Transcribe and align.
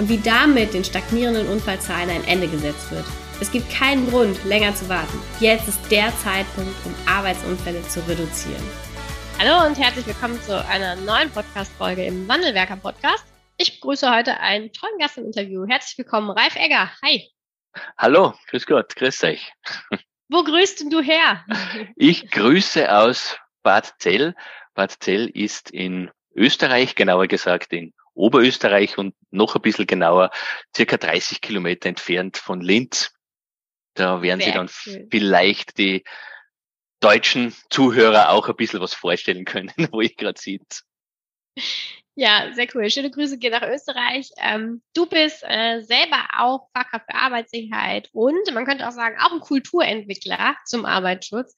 und 0.00 0.08
wie 0.08 0.16
damit 0.16 0.72
den 0.72 0.82
stagnierenden 0.82 1.46
Unfallzahlen 1.46 2.08
ein 2.08 2.24
Ende 2.24 2.48
gesetzt 2.48 2.90
wird. 2.90 3.04
Es 3.38 3.52
gibt 3.52 3.70
keinen 3.70 4.08
Grund, 4.08 4.42
länger 4.46 4.74
zu 4.74 4.88
warten. 4.88 5.20
Jetzt 5.40 5.68
ist 5.68 5.78
der 5.90 6.10
Zeitpunkt, 6.16 6.74
um 6.86 6.94
Arbeitsunfälle 7.06 7.82
zu 7.82 8.00
reduzieren. 8.08 8.62
Hallo 9.38 9.66
und 9.66 9.78
herzlich 9.78 10.06
willkommen 10.06 10.40
zu 10.40 10.64
einer 10.66 10.96
neuen 10.96 11.28
Podcast-Folge 11.28 12.06
im 12.06 12.26
Wandelwerker 12.26 12.76
Podcast. 12.76 13.26
Ich 13.58 13.78
begrüße 13.78 14.10
heute 14.10 14.40
einen 14.40 14.72
tollen 14.72 14.98
Gast 14.98 15.18
im 15.18 15.26
Interview. 15.26 15.66
Herzlich 15.68 15.98
willkommen, 15.98 16.30
Ralf 16.30 16.56
Egger. 16.56 16.90
Hi. 17.04 17.28
Hallo, 17.98 18.32
grüß 18.48 18.64
Gott, 18.64 18.96
grüß 18.96 19.22
euch. 19.24 19.52
Wo 20.30 20.42
grüßt 20.42 20.80
denn 20.80 20.88
du 20.88 21.02
her? 21.02 21.44
Ich 21.96 22.30
grüße 22.30 22.90
aus 22.90 23.36
Bad 23.62 23.92
Zell. 23.98 24.34
Bad 24.72 24.96
Zell 25.00 25.28
ist 25.28 25.70
in 25.70 26.10
Österreich, 26.40 26.94
genauer 26.94 27.26
gesagt 27.26 27.72
in 27.72 27.92
Oberösterreich 28.14 28.98
und 28.98 29.14
noch 29.30 29.54
ein 29.54 29.62
bisschen 29.62 29.86
genauer, 29.86 30.30
circa 30.74 30.96
30 30.96 31.40
Kilometer 31.40 31.88
entfernt 31.88 32.36
von 32.36 32.60
Linz. 32.60 33.12
Da 33.94 34.22
werden 34.22 34.40
Sehr 34.40 34.48
Sie 34.48 34.54
dann 34.54 34.70
cool. 34.86 35.08
vielleicht 35.10 35.78
die 35.78 36.04
deutschen 37.00 37.54
Zuhörer 37.70 38.30
auch 38.30 38.48
ein 38.48 38.56
bisschen 38.56 38.80
was 38.80 38.94
vorstellen 38.94 39.44
können, 39.44 39.72
wo 39.92 40.00
ich 40.00 40.16
gerade 40.16 40.40
sitze. 40.40 40.82
Ja, 42.20 42.52
sehr 42.52 42.66
cool. 42.74 42.90
Schöne 42.90 43.10
Grüße 43.10 43.38
gehen 43.38 43.52
nach 43.52 43.66
Österreich. 43.66 44.30
Ähm, 44.36 44.82
du 44.92 45.06
bist 45.06 45.42
äh, 45.42 45.80
selber 45.80 46.18
auch 46.38 46.68
Fachkraft 46.74 47.06
für 47.10 47.16
Arbeitssicherheit 47.16 48.10
und 48.12 48.52
man 48.52 48.66
könnte 48.66 48.86
auch 48.86 48.92
sagen, 48.92 49.16
auch 49.18 49.32
ein 49.32 49.40
Kulturentwickler 49.40 50.54
zum 50.66 50.84
Arbeitsschutz. 50.84 51.56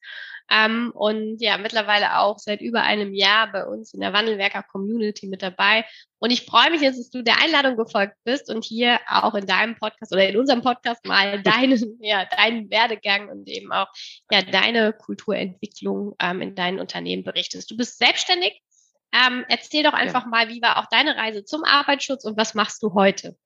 Ähm, 0.49 0.93
und 0.95 1.41
ja, 1.41 1.57
mittlerweile 1.57 2.17
auch 2.17 2.39
seit 2.39 2.61
über 2.61 2.81
einem 2.81 3.13
Jahr 3.13 3.51
bei 3.51 3.65
uns 3.65 3.93
in 3.93 3.99
der 3.99 4.13
Wandelwerker 4.13 4.63
Community 4.63 5.27
mit 5.27 5.41
dabei. 5.41 5.83
Und 6.19 6.31
ich 6.31 6.45
freue 6.45 6.71
mich 6.71 6.79
jetzt, 6.79 6.97
dass 6.97 7.09
du 7.09 7.23
der 7.23 7.41
Einladung 7.41 7.75
gefolgt 7.75 8.15
bist 8.23 8.49
und 8.49 8.63
hier 8.63 9.01
auch 9.09 9.35
in 9.35 9.45
deinem 9.45 9.75
Podcast 9.75 10.13
oder 10.13 10.29
in 10.29 10.37
unserem 10.37 10.61
Podcast 10.61 11.05
mal 11.05 11.41
deinen, 11.43 11.97
ja, 11.99 12.23
deinen 12.23 12.69
Werdegang 12.69 13.27
und 13.27 13.49
eben 13.49 13.73
auch 13.73 13.87
ja, 14.31 14.41
deine 14.41 14.93
Kulturentwicklung 14.93 16.15
ähm, 16.21 16.41
in 16.41 16.55
deinen 16.55 16.79
Unternehmen 16.79 17.25
berichtest. 17.25 17.69
Du 17.69 17.75
bist 17.75 17.97
selbstständig. 17.97 18.61
Ähm, 19.13 19.45
erzähl 19.47 19.83
doch 19.83 19.93
einfach 19.93 20.23
ja. 20.23 20.29
mal, 20.29 20.49
wie 20.49 20.61
war 20.61 20.77
auch 20.77 20.87
deine 20.87 21.15
Reise 21.15 21.45
zum 21.45 21.63
Arbeitsschutz 21.63 22.25
und 22.25 22.35
was 22.35 22.55
machst 22.55 22.81
du 22.81 22.93
heute? 22.93 23.37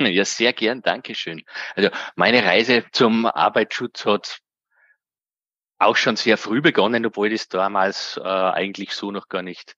Ja, 0.00 0.24
sehr 0.24 0.52
gern, 0.52 0.82
Dankeschön. 0.82 1.42
Also 1.74 1.90
meine 2.14 2.44
Reise 2.44 2.84
zum 2.92 3.26
Arbeitsschutz 3.26 4.06
hat 4.06 4.38
auch 5.78 5.96
schon 5.96 6.14
sehr 6.16 6.36
früh 6.36 6.60
begonnen, 6.60 7.06
obwohl 7.06 7.32
ich 7.32 7.40
das 7.42 7.48
damals 7.48 8.16
äh, 8.16 8.22
eigentlich 8.22 8.92
so 8.92 9.10
noch 9.10 9.28
gar 9.28 9.42
nicht 9.42 9.74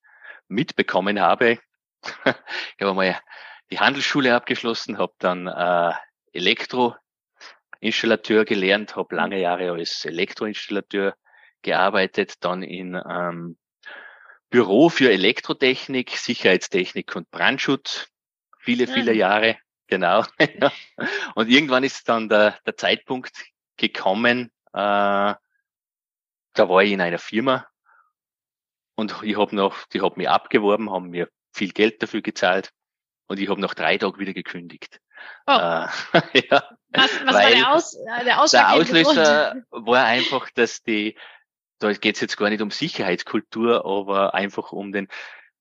mitbekommen 0.48 1.20
habe. 1.20 1.58
ich 2.24 2.80
habe 2.80 2.94
mal 2.94 3.20
die 3.70 3.78
Handelsschule 3.78 4.34
abgeschlossen, 4.34 4.98
habe 4.98 5.14
dann 5.18 5.46
äh, 5.46 5.92
Elektroinstallateur 6.32 8.44
gelernt, 8.44 8.96
habe 8.96 9.16
lange 9.16 9.40
Jahre 9.40 9.72
als 9.72 10.04
Elektroinstallateur 10.04 11.14
gearbeitet, 11.62 12.44
dann 12.44 12.62
in 12.62 12.94
ähm, 12.94 13.56
Büro 14.50 14.88
für 14.88 15.10
Elektrotechnik, 15.10 16.10
Sicherheitstechnik 16.10 17.14
und 17.14 17.30
Brandschutz, 17.30 18.08
viele, 18.58 18.86
viele 18.86 19.14
Jahre, 19.14 19.56
genau. 19.86 20.24
und 21.34 21.48
irgendwann 21.48 21.84
ist 21.84 22.08
dann 22.08 22.28
der, 22.28 22.58
der 22.66 22.76
Zeitpunkt 22.76 23.32
gekommen, 23.76 24.50
äh, 24.72 25.34
da 26.54 26.68
war 26.68 26.82
ich 26.82 26.92
in 26.92 27.00
einer 27.00 27.18
Firma 27.18 27.66
und 28.96 29.22
ich 29.22 29.38
habe 29.38 29.54
noch, 29.54 29.86
die 29.86 30.00
haben 30.00 30.16
mich 30.16 30.28
abgeworben, 30.28 30.90
haben 30.90 31.10
mir 31.10 31.28
viel 31.52 31.70
Geld 31.72 32.02
dafür 32.02 32.20
gezahlt 32.20 32.72
und 33.28 33.38
ich 33.38 33.48
habe 33.48 33.60
nach 33.60 33.74
drei 33.74 33.96
Tagen 33.98 34.18
wieder 34.18 34.34
gekündigt. 34.34 35.00
Oh. 35.46 35.52
Äh, 35.52 35.88
ja, 36.50 36.68
was 36.90 37.24
was 37.24 37.34
war 37.34 37.50
der, 37.50 37.72
Aus, 37.72 37.94
äh, 37.94 38.24
der, 38.24 38.44
der 38.46 38.72
Auslöser 38.72 39.62
war 39.70 40.04
einfach, 40.04 40.50
dass 40.50 40.82
die, 40.82 41.16
da 41.80 41.92
geht 41.92 42.14
es 42.14 42.20
jetzt 42.20 42.36
gar 42.36 42.50
nicht 42.50 42.62
um 42.62 42.70
Sicherheitskultur, 42.70 43.84
aber 43.84 44.34
einfach 44.34 44.72
um 44.72 44.92
den, 44.92 45.08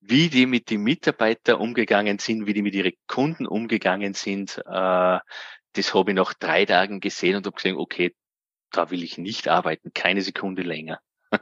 wie 0.01 0.29
die 0.29 0.45
mit 0.45 0.69
den 0.69 0.83
Mitarbeitern 0.83 1.59
umgegangen 1.59 2.19
sind, 2.19 2.45
wie 2.45 2.53
die 2.53 2.61
mit 2.61 2.75
ihren 2.75 2.93
Kunden 3.07 3.47
umgegangen 3.47 4.13
sind. 4.13 4.57
Äh, 4.59 5.19
das 5.73 5.93
habe 5.93 6.11
ich 6.11 6.15
nach 6.15 6.33
drei 6.33 6.65
Tagen 6.65 6.99
gesehen 6.99 7.35
und 7.35 7.45
habe 7.45 7.55
gesehen, 7.55 7.77
okay, 7.77 8.15
da 8.71 8.91
will 8.91 9.03
ich 9.03 9.17
nicht 9.17 9.47
arbeiten, 9.47 9.91
keine 9.93 10.21
Sekunde 10.21 10.61
länger. 10.61 10.99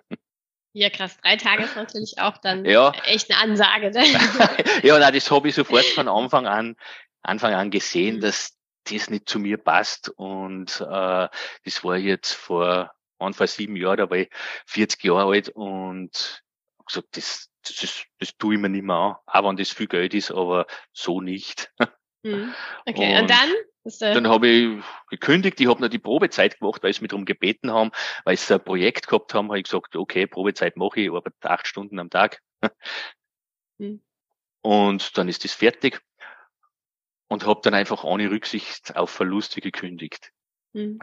Ja, 0.73 0.91
krass. 0.91 1.17
Drei 1.23 1.37
Tage 1.37 1.63
ist 1.63 1.75
natürlich 1.75 2.19
auch 2.19 2.37
dann 2.37 2.63
ja. 2.63 2.91
echt 3.05 3.31
eine 3.31 3.41
Ansage. 3.41 3.89
Ne? 3.89 4.03
ja, 4.83 4.99
nein, 4.99 5.11
das 5.11 5.31
habe 5.31 5.49
ich 5.49 5.55
sofort 5.55 5.85
von 5.85 6.07
Anfang 6.07 6.45
an, 6.45 6.75
Anfang 7.23 7.55
an 7.55 7.71
gesehen, 7.71 8.17
mhm. 8.17 8.21
dass 8.21 8.55
das 8.83 9.09
nicht 9.09 9.27
zu 9.27 9.39
mir 9.39 9.57
passt. 9.57 10.09
Und 10.09 10.79
äh, 10.81 11.27
das 11.63 11.83
war 11.83 11.97
jetzt 11.97 12.33
vor 12.33 12.91
Anfang 13.19 13.47
sieben 13.47 13.75
Jahren, 13.75 13.97
da 13.97 14.09
war 14.09 14.17
ich 14.17 14.29
40 14.67 15.03
Jahre 15.03 15.31
alt 15.31 15.49
und 15.49 16.43
gesagt, 16.85 17.17
das, 17.17 17.49
das, 17.63 17.83
ist, 17.83 18.05
das 18.19 18.37
tue 18.37 18.55
ich 18.55 18.61
mir 18.61 18.69
nicht 18.69 18.83
mehr 18.83 18.95
an, 18.95 19.15
auch 19.25 19.49
wenn 19.49 19.57
das 19.57 19.71
viel 19.71 19.87
Geld 19.87 20.13
ist, 20.13 20.31
aber 20.31 20.67
so 20.93 21.21
nicht. 21.21 21.71
Mhm. 22.23 22.53
Okay, 22.85 23.15
und, 23.15 23.21
und 23.21 23.29
dann 23.29 23.49
dann 23.99 24.27
habe 24.27 24.47
ich 24.47 24.83
gekündigt, 25.09 25.61
ich 25.61 25.67
habe 25.67 25.81
noch 25.81 25.89
die 25.89 25.99
Probezeit 25.99 26.59
gemacht, 26.59 26.83
weil 26.83 26.93
sie 26.93 27.01
mich 27.01 27.09
darum 27.09 27.25
gebeten 27.25 27.71
haben, 27.71 27.91
weil 28.25 28.35
sie 28.35 28.53
ein 28.53 28.63
Projekt 28.63 29.07
gehabt 29.07 29.33
haben, 29.33 29.47
habe 29.47 29.59
ich 29.59 29.63
gesagt, 29.63 29.95
okay, 29.95 30.27
Probezeit 30.27 30.75
mache 30.75 31.01
ich, 31.01 31.09
aber 31.09 31.31
acht 31.41 31.67
Stunden 31.67 31.99
am 31.99 32.09
Tag. 32.09 32.41
Hm. 33.79 34.01
Und 34.61 35.17
dann 35.17 35.29
ist 35.29 35.43
das 35.43 35.53
fertig 35.53 36.01
und 37.27 37.45
habe 37.45 37.61
dann 37.63 37.75
einfach 37.75 38.03
ohne 38.03 38.31
Rücksicht 38.31 38.95
auf 38.97 39.11
Verluste 39.11 39.61
gekündigt. 39.61 40.31
Hm. 40.73 40.99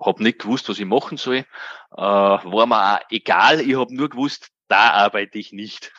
Habe 0.00 0.22
nicht 0.22 0.38
gewusst, 0.40 0.68
was 0.68 0.78
ich 0.78 0.86
machen 0.86 1.16
soll. 1.16 1.44
Äh, 1.96 1.96
war 1.96 2.66
mir 2.66 2.96
auch 2.96 3.00
egal, 3.10 3.60
ich 3.60 3.76
habe 3.76 3.94
nur 3.94 4.08
gewusst, 4.08 4.48
da 4.68 4.90
arbeite 4.90 5.38
ich 5.38 5.52
nicht. 5.52 5.92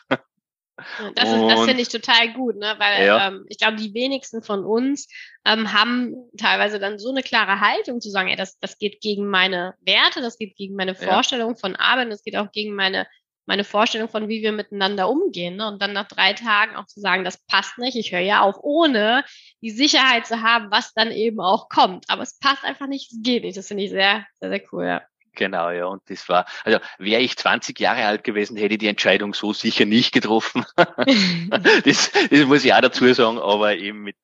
Das, 1.15 1.29
das 1.29 1.65
finde 1.65 1.81
ich 1.81 1.89
total 1.89 2.33
gut, 2.33 2.55
ne? 2.55 2.75
weil 2.79 3.05
ja. 3.05 3.27
ähm, 3.27 3.45
ich 3.49 3.57
glaube, 3.57 3.75
die 3.75 3.93
wenigsten 3.93 4.41
von 4.41 4.63
uns 4.63 5.07
ähm, 5.45 5.73
haben 5.73 6.15
teilweise 6.37 6.79
dann 6.79 6.97
so 6.97 7.09
eine 7.09 7.21
klare 7.21 7.59
Haltung 7.59 8.01
zu 8.01 8.09
sagen, 8.09 8.29
ey, 8.29 8.35
das, 8.35 8.57
das 8.59 8.77
geht 8.77 9.01
gegen 9.01 9.27
meine 9.27 9.75
Werte, 9.81 10.21
das 10.21 10.37
geht 10.37 10.55
gegen 10.55 10.75
meine 10.75 10.95
Vorstellung 10.95 11.51
ja. 11.51 11.57
von 11.57 11.75
Arbeit, 11.75 12.11
das 12.11 12.23
geht 12.23 12.35
auch 12.35 12.51
gegen 12.51 12.73
meine, 12.73 13.07
meine 13.45 13.63
Vorstellung 13.63 14.09
von, 14.09 14.29
wie 14.29 14.41
wir 14.41 14.51
miteinander 14.51 15.09
umgehen. 15.09 15.55
Ne? 15.55 15.67
Und 15.67 15.81
dann 15.81 15.93
nach 15.93 16.07
drei 16.07 16.33
Tagen 16.33 16.75
auch 16.75 16.85
zu 16.85 16.99
sagen, 16.99 17.23
das 17.23 17.43
passt 17.45 17.77
nicht, 17.77 17.97
ich 17.97 18.11
höre 18.11 18.19
ja 18.19 18.41
auf, 18.41 18.57
ohne 18.61 19.23
die 19.61 19.71
Sicherheit 19.71 20.25
zu 20.27 20.41
haben, 20.41 20.71
was 20.71 20.93
dann 20.93 21.11
eben 21.11 21.39
auch 21.39 21.69
kommt. 21.69 22.05
Aber 22.09 22.23
es 22.23 22.37
passt 22.37 22.63
einfach 22.63 22.87
nicht, 22.87 23.11
es 23.11 23.19
geht 23.21 23.43
nicht. 23.43 23.57
Das 23.57 23.67
finde 23.67 23.83
ich 23.83 23.89
sehr, 23.89 24.25
sehr, 24.39 24.49
sehr 24.49 24.61
cool. 24.71 24.85
Ja. 24.85 25.01
Genau, 25.33 25.69
ja. 25.69 25.85
Und 25.85 26.01
das 26.09 26.27
war, 26.27 26.45
also 26.65 26.79
wäre 26.97 27.21
ich 27.21 27.37
20 27.37 27.79
Jahre 27.79 28.05
alt 28.05 28.23
gewesen, 28.23 28.57
hätte 28.57 28.73
ich 28.73 28.79
die 28.79 28.87
Entscheidung 28.87 29.33
so 29.33 29.53
sicher 29.53 29.85
nicht 29.85 30.13
getroffen. 30.13 30.65
das, 30.75 32.11
das 32.11 32.45
muss 32.45 32.65
ich 32.65 32.73
auch 32.73 32.81
dazu 32.81 33.11
sagen, 33.13 33.39
aber 33.39 33.75
eben 33.75 34.03
mit 34.03 34.17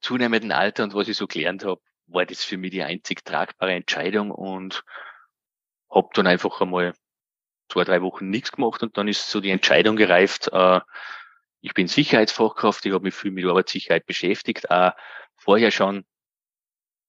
zunehmendem 0.00 0.52
Alter 0.52 0.84
und 0.84 0.94
was 0.94 1.08
ich 1.08 1.16
so 1.16 1.26
gelernt 1.26 1.64
habe, 1.64 1.80
war 2.06 2.24
das 2.24 2.44
für 2.44 2.56
mich 2.56 2.70
die 2.70 2.82
einzig 2.82 3.24
tragbare 3.24 3.72
Entscheidung 3.72 4.30
und 4.30 4.84
habe 5.90 6.08
dann 6.14 6.26
einfach 6.26 6.60
einmal 6.60 6.94
zwei, 7.68 7.84
drei 7.84 8.02
Wochen 8.02 8.30
nichts 8.30 8.52
gemacht 8.52 8.82
und 8.82 8.96
dann 8.96 9.08
ist 9.08 9.30
so 9.30 9.40
die 9.40 9.50
Entscheidung 9.50 9.96
gereift, 9.96 10.48
äh, 10.52 10.80
ich 11.60 11.74
bin 11.74 11.88
Sicherheitsfachkraft, 11.88 12.86
ich 12.86 12.92
habe 12.92 13.04
mich 13.04 13.14
viel 13.14 13.32
mit 13.32 13.44
Arbeitssicherheit 13.44 14.06
beschäftigt, 14.06 14.70
auch 14.70 14.92
vorher 15.36 15.70
schon, 15.70 16.04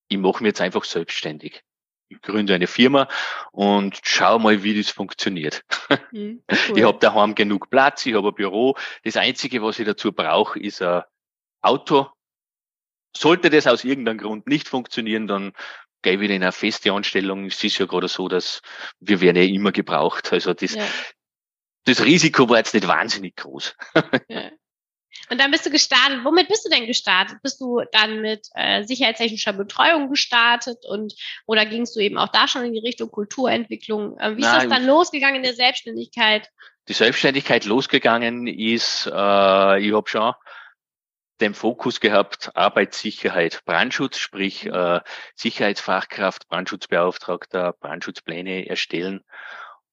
ich 0.07 0.17
mache 0.17 0.43
mich 0.43 0.49
jetzt 0.49 0.61
einfach 0.61 0.83
selbstständig 0.83 1.63
ich 2.09 2.21
gründe 2.21 2.55
eine 2.55 2.67
Firma 2.67 3.07
und 3.51 3.99
schau 4.03 4.39
mal, 4.39 4.63
wie 4.63 4.77
das 4.77 4.89
funktioniert. 4.89 5.63
Mhm, 6.11 6.43
cool. 6.69 6.77
Ich 6.77 6.83
habe 6.83 6.97
daheim 6.99 7.35
genug 7.35 7.69
Platz, 7.69 8.05
ich 8.05 8.15
habe 8.15 8.29
ein 8.29 8.33
Büro. 8.33 8.75
Das 9.03 9.15
Einzige, 9.15 9.61
was 9.61 9.77
ich 9.77 9.85
dazu 9.85 10.11
brauche, 10.11 10.59
ist 10.59 10.81
ein 10.81 11.03
Auto. 11.61 12.07
Sollte 13.15 13.49
das 13.49 13.67
aus 13.67 13.83
irgendeinem 13.83 14.17
Grund 14.17 14.47
nicht 14.47 14.67
funktionieren, 14.67 15.27
dann 15.27 15.53
gehe 16.01 16.13
ich 16.13 16.19
wieder 16.19 16.35
in 16.35 16.43
eine 16.43 16.51
feste 16.51 16.91
Anstellung. 16.91 17.45
Es 17.45 17.63
ist 17.63 17.77
ja 17.77 17.85
gerade 17.85 18.07
so, 18.07 18.27
dass 18.27 18.61
wir 18.99 19.21
werden 19.21 19.37
ja 19.37 19.43
immer 19.43 19.71
gebraucht. 19.71 20.31
Also 20.31 20.53
das, 20.53 20.75
ja. 20.75 20.85
das 21.85 22.03
Risiko 22.03 22.49
war 22.49 22.57
jetzt 22.57 22.73
nicht 22.73 22.87
wahnsinnig 22.87 23.35
groß. 23.35 23.75
Ja. 24.29 24.51
Und 25.29 25.39
dann 25.39 25.51
bist 25.51 25.65
du 25.65 25.69
gestartet. 25.69 26.23
Womit 26.23 26.47
bist 26.47 26.65
du 26.65 26.69
denn 26.69 26.87
gestartet? 26.87 27.37
Bist 27.43 27.59
du 27.61 27.81
dann 27.91 28.21
mit 28.21 28.47
äh, 28.55 28.83
sicherheitstechnischer 28.83 29.53
Betreuung 29.53 30.09
gestartet 30.09 30.85
und 30.87 31.13
oder 31.45 31.65
gingst 31.65 31.95
du 31.95 31.99
eben 31.99 32.17
auch 32.17 32.29
da 32.29 32.47
schon 32.47 32.63
in 32.63 32.73
die 32.73 32.79
Richtung 32.79 33.11
Kulturentwicklung? 33.11 34.17
Äh, 34.17 34.37
wie 34.37 34.41
ist 34.41 34.51
Nein, 34.51 34.69
das 34.69 34.77
dann 34.77 34.87
losgegangen 34.87 35.37
in 35.37 35.43
der 35.43 35.53
Selbstständigkeit? 35.53 36.49
Die 36.87 36.93
Selbstständigkeit 36.93 37.65
losgegangen 37.65 38.47
ist, 38.47 39.05
äh, 39.07 39.79
ich 39.79 39.93
habe 39.93 40.09
schon 40.09 40.33
den 41.41 41.53
Fokus 41.53 41.99
gehabt, 41.99 42.51
Arbeitssicherheit, 42.55 43.63
Brandschutz, 43.65 44.17
sprich 44.17 44.65
äh, 44.65 45.01
Sicherheitsfachkraft, 45.35 46.47
Brandschutzbeauftragter, 46.49 47.73
Brandschutzpläne 47.73 48.67
erstellen. 48.67 49.23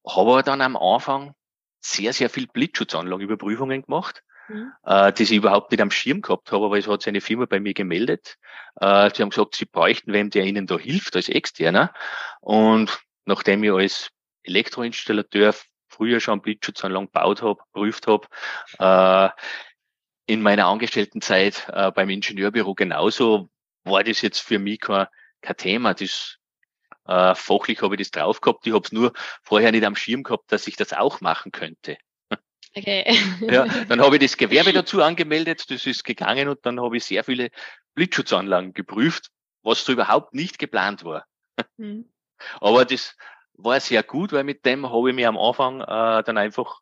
Habe 0.07 0.43
dann 0.43 0.61
am 0.61 0.77
Anfang 0.77 1.35
sehr, 1.81 2.13
sehr 2.13 2.31
viel 2.31 2.47
Blitzschutzanlagenüberprüfungen 2.47 3.83
gemacht, 3.83 4.23
mhm. 4.49 4.73
äh, 4.85 5.13
die 5.13 5.23
ich 5.25 5.33
überhaupt 5.33 5.71
nicht 5.71 5.81
am 5.81 5.91
Schirm 5.91 6.21
gehabt 6.21 6.53
habe, 6.53 6.67
aber 6.67 6.79
es 6.79 6.89
hat 6.89 7.03
sich 7.03 7.09
eine 7.09 7.21
Firma 7.21 7.47
bei 7.47 7.61
mir 7.61 7.75
gemeldet. 7.75 8.37
Äh, 8.81 9.11
sie 9.15 9.23
haben 9.23 9.31
gesagt, 9.31 9.55
sie 9.55 9.67
bräuchten 9.67 10.13
wem, 10.13 10.31
der 10.31 10.45
ihnen 10.45 10.67
da 10.67 10.79
hilft 10.79 11.17
als 11.17 11.29
Externer. 11.29 11.93
Und 12.41 13.01
nachdem 13.25 13.63
ich 13.63 13.73
als 13.73 14.11
Elektroinstallateur 14.43 15.55
früher 15.89 16.21
schon 16.21 16.43
Blitzschutzanlagen 16.43 17.07
gebaut 17.07 17.43
habe, 17.43 17.61
prüft 17.73 18.07
habe, 18.07 18.27
äh, 18.79 19.31
in 20.27 20.43
meiner 20.43 20.67
Angestelltenzeit 20.67 21.69
äh, 21.73 21.91
beim 21.93 22.11
Ingenieurbüro 22.11 22.75
genauso, 22.75 23.49
war 23.85 24.03
das 24.03 24.21
jetzt 24.23 24.41
für 24.41 24.59
mich 24.59 24.81
kein, 24.81 25.07
kein 25.41 25.57
Thema. 25.57 25.95
Das 25.95 26.39
äh, 27.07 27.35
fachlich 27.35 27.83
habe 27.83 27.95
ich 27.95 28.01
das 28.01 28.11
drauf 28.11 28.41
gehabt. 28.41 28.67
Ich 28.67 28.73
habe 28.73 28.85
es 28.85 28.93
nur 28.93 29.13
vorher 29.43 29.73
nicht 29.73 29.85
am 29.85 29.97
Schirm 29.97 30.23
gehabt, 30.23 30.51
dass 30.51 30.67
ich 30.67 30.77
das 30.77 30.93
auch 30.93 31.21
machen 31.21 31.53
könnte. 31.53 31.97
Okay. 32.75 33.19
ja, 33.41 33.67
dann 33.89 34.03
habe 34.03 34.17
ich 34.17 34.23
das 34.23 34.37
Gewerbe 34.37 34.73
dazu 34.75 35.03
angemeldet, 35.03 35.71
das 35.71 35.87
ist 35.87 36.05
gegangen 36.05 36.49
und 36.49 36.67
dann 36.67 36.79
habe 36.81 36.99
ich 36.99 37.05
sehr 37.05 37.25
viele 37.25 37.51
Blitzschutzanlagen 37.95 38.75
geprüft, 38.75 39.31
was 39.63 39.83
so 39.83 39.93
überhaupt 39.93 40.35
nicht 40.35 40.59
geplant 40.59 41.03
war. 41.05 41.25
Mhm. 41.79 42.11
Aber 42.61 42.85
das 42.85 43.17
war 43.55 43.81
sehr 43.81 44.03
gut, 44.03 44.33
weil 44.33 44.45
mit 44.45 44.67
dem 44.67 44.91
habe 44.91 45.09
ich 45.09 45.17
mir 45.17 45.29
am 45.29 45.39
Anfang 45.39 45.81
äh, 45.81 46.23
dann 46.23 46.37
einfach 46.37 46.81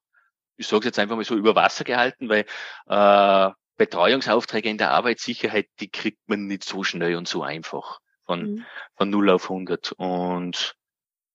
ich 0.57 0.67
sage 0.67 0.87
jetzt 0.87 0.99
einfach 0.99 1.17
mal 1.17 1.25
so, 1.25 1.37
über 1.37 1.55
Wasser 1.55 1.85
gehalten, 1.85 2.29
weil 2.29 2.45
äh, 2.87 3.53
Betreuungsaufträge 3.77 4.69
in 4.69 4.79
der 4.79 4.93
Arbeitssicherheit, 4.93 5.69
die 5.81 5.91
kriegt 5.91 6.29
man 6.29 6.47
nicht 6.47 6.65
so 6.65 6.85
schnell 6.85 7.17
und 7.17 7.29
so 7.29 7.43
einfach 7.43 8.01
von, 8.25 8.55
mhm. 8.55 8.67
von 8.97 9.11
0 9.11 9.31
auf 9.31 9.45
100. 9.51 9.93
Und 9.93 10.77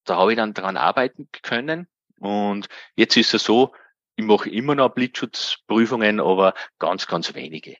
da 0.04 0.16
habe 0.16 0.32
ich 0.32 0.36
dann 0.36 0.54
dran 0.54 0.76
arbeiten 0.76 1.28
können. 1.42 1.86
Und 2.18 2.68
jetzt 2.96 3.16
ist 3.16 3.34
es 3.34 3.44
so, 3.44 3.74
ich 4.16 4.24
mache 4.24 4.50
immer 4.50 4.74
noch 4.74 4.90
Blitzschutzprüfungen, 4.90 6.20
aber 6.20 6.54
ganz, 6.78 7.06
ganz 7.06 7.34
wenige. 7.34 7.76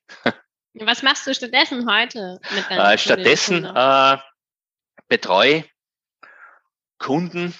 Was 0.74 1.02
machst 1.02 1.26
du 1.26 1.34
stattdessen 1.34 1.90
heute? 1.90 2.40
Mit 2.54 2.70
äh, 2.70 2.96
stattdessen 2.96 3.64
äh, 3.64 4.16
betreue 5.08 5.64
Kunden 6.98 7.54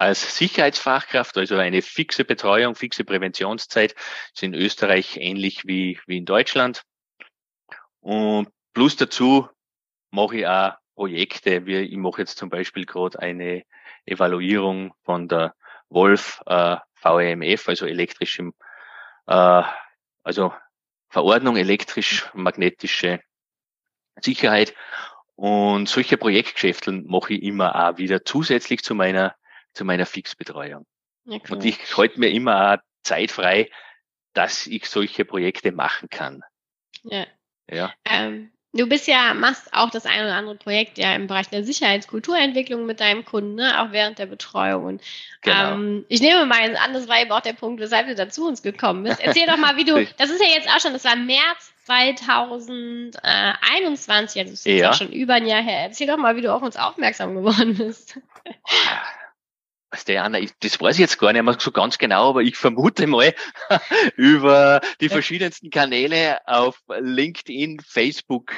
als 0.00 0.34
Sicherheitsfachkraft, 0.34 1.36
also 1.36 1.58
eine 1.58 1.82
fixe 1.82 2.24
Betreuung, 2.24 2.74
fixe 2.74 3.04
Präventionszeit, 3.04 3.94
ist 4.32 4.42
in 4.42 4.54
Österreich 4.54 5.18
ähnlich 5.18 5.66
wie, 5.66 6.00
wie 6.06 6.16
in 6.16 6.24
Deutschland. 6.24 6.84
Und 8.00 8.48
plus 8.72 8.96
dazu 8.96 9.46
mache 10.10 10.38
ich 10.38 10.46
auch 10.46 10.72
Projekte, 10.94 11.66
wie 11.66 11.76
ich 11.80 11.96
mache 11.98 12.22
jetzt 12.22 12.38
zum 12.38 12.48
Beispiel 12.48 12.86
gerade 12.86 13.18
eine 13.18 13.64
Evaluierung 14.06 14.94
von 15.04 15.28
der 15.28 15.54
Wolf 15.90 16.40
äh, 16.46 16.76
VEMF, 16.94 17.68
also 17.68 17.84
elektrischem, 17.84 18.54
äh, 19.26 19.62
also 20.22 20.54
Verordnung 21.10 21.58
elektrisch-magnetische 21.58 23.20
Sicherheit. 24.18 24.74
Und 25.36 25.90
solche 25.90 26.16
Projektgeschäfte 26.16 26.90
mache 26.90 27.34
ich 27.34 27.42
immer 27.42 27.74
auch 27.90 27.98
wieder 27.98 28.24
zusätzlich 28.24 28.82
zu 28.82 28.94
meiner 28.94 29.34
zu 29.72 29.84
meiner 29.84 30.06
Fixbetreuung. 30.06 30.86
Ja, 31.24 31.38
cool. 31.48 31.56
Und 31.56 31.64
ich 31.64 31.96
halte 31.96 32.18
mir 32.18 32.30
immer 32.30 32.80
Zeit 33.02 33.30
frei, 33.30 33.70
dass 34.32 34.66
ich 34.66 34.86
solche 34.86 35.24
Projekte 35.24 35.72
machen 35.72 36.08
kann. 36.08 36.42
Ja. 37.02 37.26
ja. 37.70 37.92
Ähm, 38.04 38.52
du 38.72 38.86
bist 38.86 39.08
ja, 39.08 39.34
machst 39.34 39.68
auch 39.72 39.90
das 39.90 40.06
ein 40.06 40.22
oder 40.22 40.34
andere 40.34 40.54
Projekt 40.56 40.98
ja 40.98 41.14
im 41.14 41.26
Bereich 41.26 41.48
der 41.48 41.64
Sicherheitskulturentwicklung 41.64 42.86
mit 42.86 43.00
deinem 43.00 43.24
Kunden, 43.24 43.56
ne? 43.56 43.80
auch 43.80 43.90
während 43.92 44.18
der 44.18 44.26
Betreuung. 44.26 44.84
Und 44.84 45.02
genau. 45.42 45.74
ähm, 45.74 46.04
ich 46.08 46.20
nehme 46.20 46.46
mal 46.46 46.76
an, 46.76 46.92
das 46.92 47.08
war 47.08 47.20
eben 47.20 47.32
auch 47.32 47.40
der 47.40 47.54
Punkt, 47.54 47.80
weshalb 47.80 48.06
du 48.06 48.14
da 48.14 48.28
zu 48.28 48.46
uns 48.46 48.62
gekommen 48.62 49.02
bist. 49.04 49.20
Erzähl 49.20 49.46
doch 49.46 49.56
mal, 49.56 49.76
wie 49.76 49.84
du, 49.84 49.94
das 50.18 50.30
ist 50.30 50.42
ja 50.42 50.48
jetzt 50.48 50.68
auch 50.68 50.80
schon, 50.80 50.92
das 50.92 51.04
war 51.04 51.16
März 51.16 51.72
2021, 51.84 54.40
also 54.40 54.52
das 54.52 54.60
ist 54.60 54.66
ja. 54.66 54.92
schon 54.92 55.10
über 55.10 55.34
ein 55.34 55.46
Jahr 55.46 55.62
her. 55.62 55.80
Erzähl 55.80 56.06
doch 56.06 56.18
mal, 56.18 56.36
wie 56.36 56.42
du 56.42 56.54
auf 56.54 56.62
uns 56.62 56.76
aufmerksam 56.76 57.34
geworden 57.34 57.76
bist. 57.76 58.20
Was 59.90 60.04
der 60.04 60.24
Anna, 60.24 60.38
das 60.60 60.80
weiß 60.80 60.96
ich 60.96 61.00
jetzt 61.00 61.18
gar 61.18 61.32
nicht 61.32 61.42
mehr 61.42 61.56
so 61.58 61.72
ganz 61.72 61.98
genau, 61.98 62.30
aber 62.30 62.42
ich 62.42 62.56
vermute 62.56 63.06
mal 63.06 63.34
über 64.16 64.80
die 65.00 65.08
verschiedensten 65.08 65.70
Kanäle 65.70 66.40
auf 66.46 66.80
LinkedIn, 66.88 67.80
Facebook. 67.80 68.52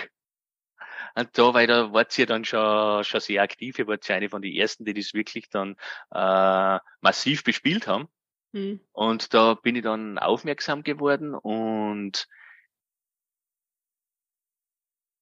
Und 1.15 1.37
da, 1.37 1.55
weil 1.55 1.67
da 1.67 1.93
wart 1.93 2.17
ihr 2.19 2.27
dann 2.27 2.45
schon, 2.45 3.05
schon 3.05 3.21
sehr 3.21 3.43
aktiv, 3.43 3.79
ihr 3.79 3.87
wart 3.87 4.07
ja 4.09 4.17
eine 4.17 4.29
von 4.29 4.43
den 4.43 4.55
ersten, 4.55 4.85
die 4.85 4.95
das 4.95 5.15
wirklich 5.15 5.49
dann 5.49 5.77
äh, 6.11 6.79
massiv 7.01 7.45
bespielt 7.45 7.87
haben. 7.87 8.09
Mhm. 8.53 8.81
Und 8.93 9.35
da 9.35 9.55
bin 9.55 9.77
ich 9.77 9.83
dann 9.83 10.19
aufmerksam 10.19 10.83
geworden 10.83 11.35
und 11.35 12.29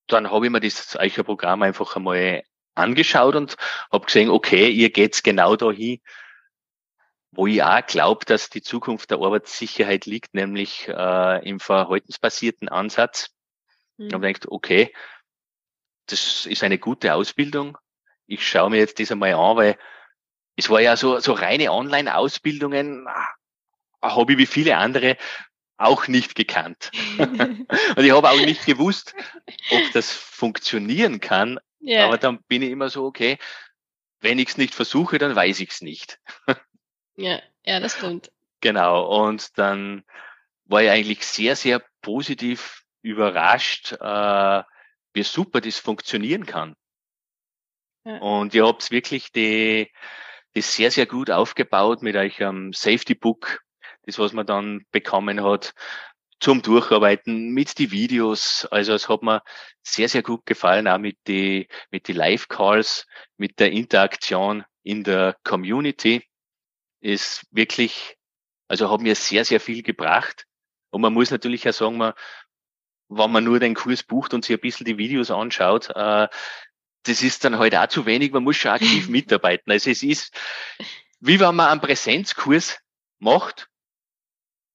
dann 0.08 0.30
habe 0.30 0.46
ich 0.46 0.52
mir 0.52 0.60
das 0.60 0.96
Eicher-Programm 0.96 1.62
einfach 1.62 1.94
einmal 1.94 2.42
angeschaut 2.80 3.36
und 3.36 3.56
habe 3.92 4.06
gesehen, 4.06 4.30
okay, 4.30 4.68
ihr 4.68 4.90
geht's 4.90 5.22
genau 5.22 5.56
dahin, 5.56 6.00
wo 7.32 7.46
ich 7.46 7.62
auch 7.62 7.86
glaube, 7.86 8.24
dass 8.24 8.50
die 8.50 8.62
Zukunft 8.62 9.10
der 9.10 9.18
Arbeitssicherheit 9.18 10.06
liegt, 10.06 10.34
nämlich 10.34 10.88
äh, 10.88 11.48
im 11.48 11.60
verhaltensbasierten 11.60 12.68
Ansatz. 12.68 13.30
Mhm. 13.96 14.06
Und 14.06 14.14
habe 14.14 14.26
gedacht, 14.26 14.48
okay, 14.48 14.92
das 16.06 16.46
ist 16.46 16.64
eine 16.64 16.78
gute 16.78 17.14
Ausbildung. 17.14 17.78
Ich 18.26 18.46
schaue 18.46 18.70
mir 18.70 18.78
jetzt 18.78 18.98
das 18.98 19.12
einmal 19.12 19.34
an, 19.34 19.56
weil 19.56 19.78
es 20.56 20.68
war 20.70 20.80
ja 20.80 20.96
so, 20.96 21.20
so 21.20 21.32
reine 21.32 21.72
Online-Ausbildungen, 21.72 23.06
ah, 23.06 23.28
habe 24.02 24.32
ich 24.32 24.38
wie 24.38 24.46
viele 24.46 24.76
andere 24.76 25.16
auch 25.76 26.08
nicht 26.08 26.34
gekannt. 26.34 26.90
und 27.18 27.68
ich 27.96 28.10
habe 28.10 28.28
auch 28.28 28.40
nicht 28.40 28.66
gewusst, 28.66 29.14
ob 29.70 29.92
das 29.92 30.12
funktionieren 30.12 31.20
kann 31.20 31.58
ja. 31.80 32.06
Aber 32.06 32.18
dann 32.18 32.42
bin 32.44 32.62
ich 32.62 32.70
immer 32.70 32.88
so, 32.90 33.04
okay, 33.04 33.38
wenn 34.20 34.38
ich 34.38 34.50
es 34.50 34.58
nicht 34.58 34.74
versuche, 34.74 35.18
dann 35.18 35.34
weiß 35.34 35.60
ich 35.60 35.70
es 35.70 35.80
nicht. 35.80 36.18
ja, 37.16 37.40
ja, 37.64 37.80
das 37.80 37.96
stimmt. 37.96 38.30
Genau. 38.60 39.26
Und 39.26 39.58
dann 39.58 40.04
war 40.64 40.82
ich 40.82 40.90
eigentlich 40.90 41.26
sehr, 41.26 41.56
sehr 41.56 41.82
positiv 42.02 42.84
überrascht, 43.02 43.92
äh, 43.92 44.62
wie 45.12 45.22
super 45.22 45.60
das 45.60 45.78
funktionieren 45.78 46.46
kann. 46.46 46.76
Ja. 48.04 48.18
Und 48.18 48.54
ihr 48.54 48.66
habt 48.66 48.90
wirklich 48.90 49.32
die, 49.32 49.90
das 50.54 50.74
sehr, 50.74 50.90
sehr 50.90 51.06
gut 51.06 51.30
aufgebaut 51.30 52.02
mit 52.02 52.16
euch 52.16 52.42
am 52.42 52.72
Safety 52.72 53.14
Book, 53.14 53.62
das 54.02 54.18
was 54.18 54.32
man 54.32 54.46
dann 54.46 54.84
bekommen 54.90 55.42
hat, 55.42 55.74
zum 56.40 56.62
Durcharbeiten 56.62 57.50
mit 57.50 57.78
die 57.78 57.90
Videos. 57.90 58.66
Also 58.70 58.94
es 58.94 59.08
hat 59.08 59.22
mir 59.22 59.42
sehr, 59.82 60.08
sehr 60.08 60.22
gut 60.22 60.46
gefallen, 60.46 60.88
auch 60.88 60.98
mit 60.98 61.18
die, 61.26 61.68
mit 61.90 62.08
die 62.08 62.14
Live-Calls, 62.14 63.06
mit 63.36 63.60
der 63.60 63.72
Interaktion 63.72 64.64
in 64.82 65.04
der 65.04 65.36
Community. 65.44 66.24
Ist 67.00 67.46
wirklich, 67.50 68.16
also 68.68 68.90
hat 68.90 69.00
mir 69.00 69.14
sehr, 69.14 69.44
sehr 69.44 69.60
viel 69.60 69.82
gebracht. 69.82 70.46
Und 70.90 71.02
man 71.02 71.12
muss 71.12 71.30
natürlich 71.30 71.68
auch 71.68 71.74
sagen, 71.74 71.98
man, 71.98 72.14
wenn 73.08 73.32
man 73.32 73.44
nur 73.44 73.60
den 73.60 73.74
Kurs 73.74 74.02
bucht 74.02 74.34
und 74.34 74.44
sich 74.44 74.56
ein 74.56 74.60
bisschen 74.60 74.86
die 74.86 74.98
Videos 74.98 75.30
anschaut, 75.30 75.90
äh, 75.94 76.28
das 77.04 77.22
ist 77.22 77.44
dann 77.44 77.58
halt 77.58 77.74
auch 77.74 77.88
zu 77.88 78.06
wenig. 78.06 78.32
Man 78.32 78.44
muss 78.44 78.56
schon 78.56 78.72
aktiv 78.72 79.08
mitarbeiten. 79.08 79.70
Also 79.70 79.90
es 79.90 80.02
ist, 80.02 80.34
wie 81.20 81.40
wenn 81.40 81.54
man 81.54 81.68
einen 81.68 81.80
Präsenzkurs 81.80 82.78
macht 83.18 83.69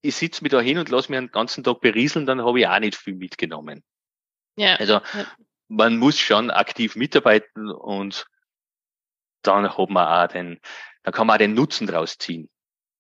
ich 0.06 0.16
sitze 0.16 0.44
mich 0.44 0.52
da 0.52 0.62
hin 0.62 0.78
und 0.78 0.90
lasse 0.90 1.12
mir 1.12 1.18
einen 1.18 1.32
ganzen 1.32 1.64
Tag 1.64 1.82
berieseln, 1.82 2.26
dann 2.26 2.44
habe 2.44 2.60
ich 2.60 2.68
auch 2.68 2.80
nicht 2.80 2.96
viel 2.96 3.16
mitgenommen. 3.16 3.84
Ja. 4.58 4.76
Also 4.76 4.94
ja. 4.94 5.26
man 5.68 5.98
muss 5.98 6.20
schon 6.20 6.52
aktiv 6.52 6.96
mitarbeiten 6.96 7.70
und 7.70 8.26
dann 9.42 9.70
hat 9.78 9.90
man 9.90 10.08
auch 10.08 10.32
den, 10.32 10.60
dann 11.04 11.14
kann 11.14 11.28
man 11.28 11.36
auch 11.36 11.40
den 11.40 11.54
Nutzen 11.54 11.88
draus 11.88 12.18
ziehen. 12.18 12.50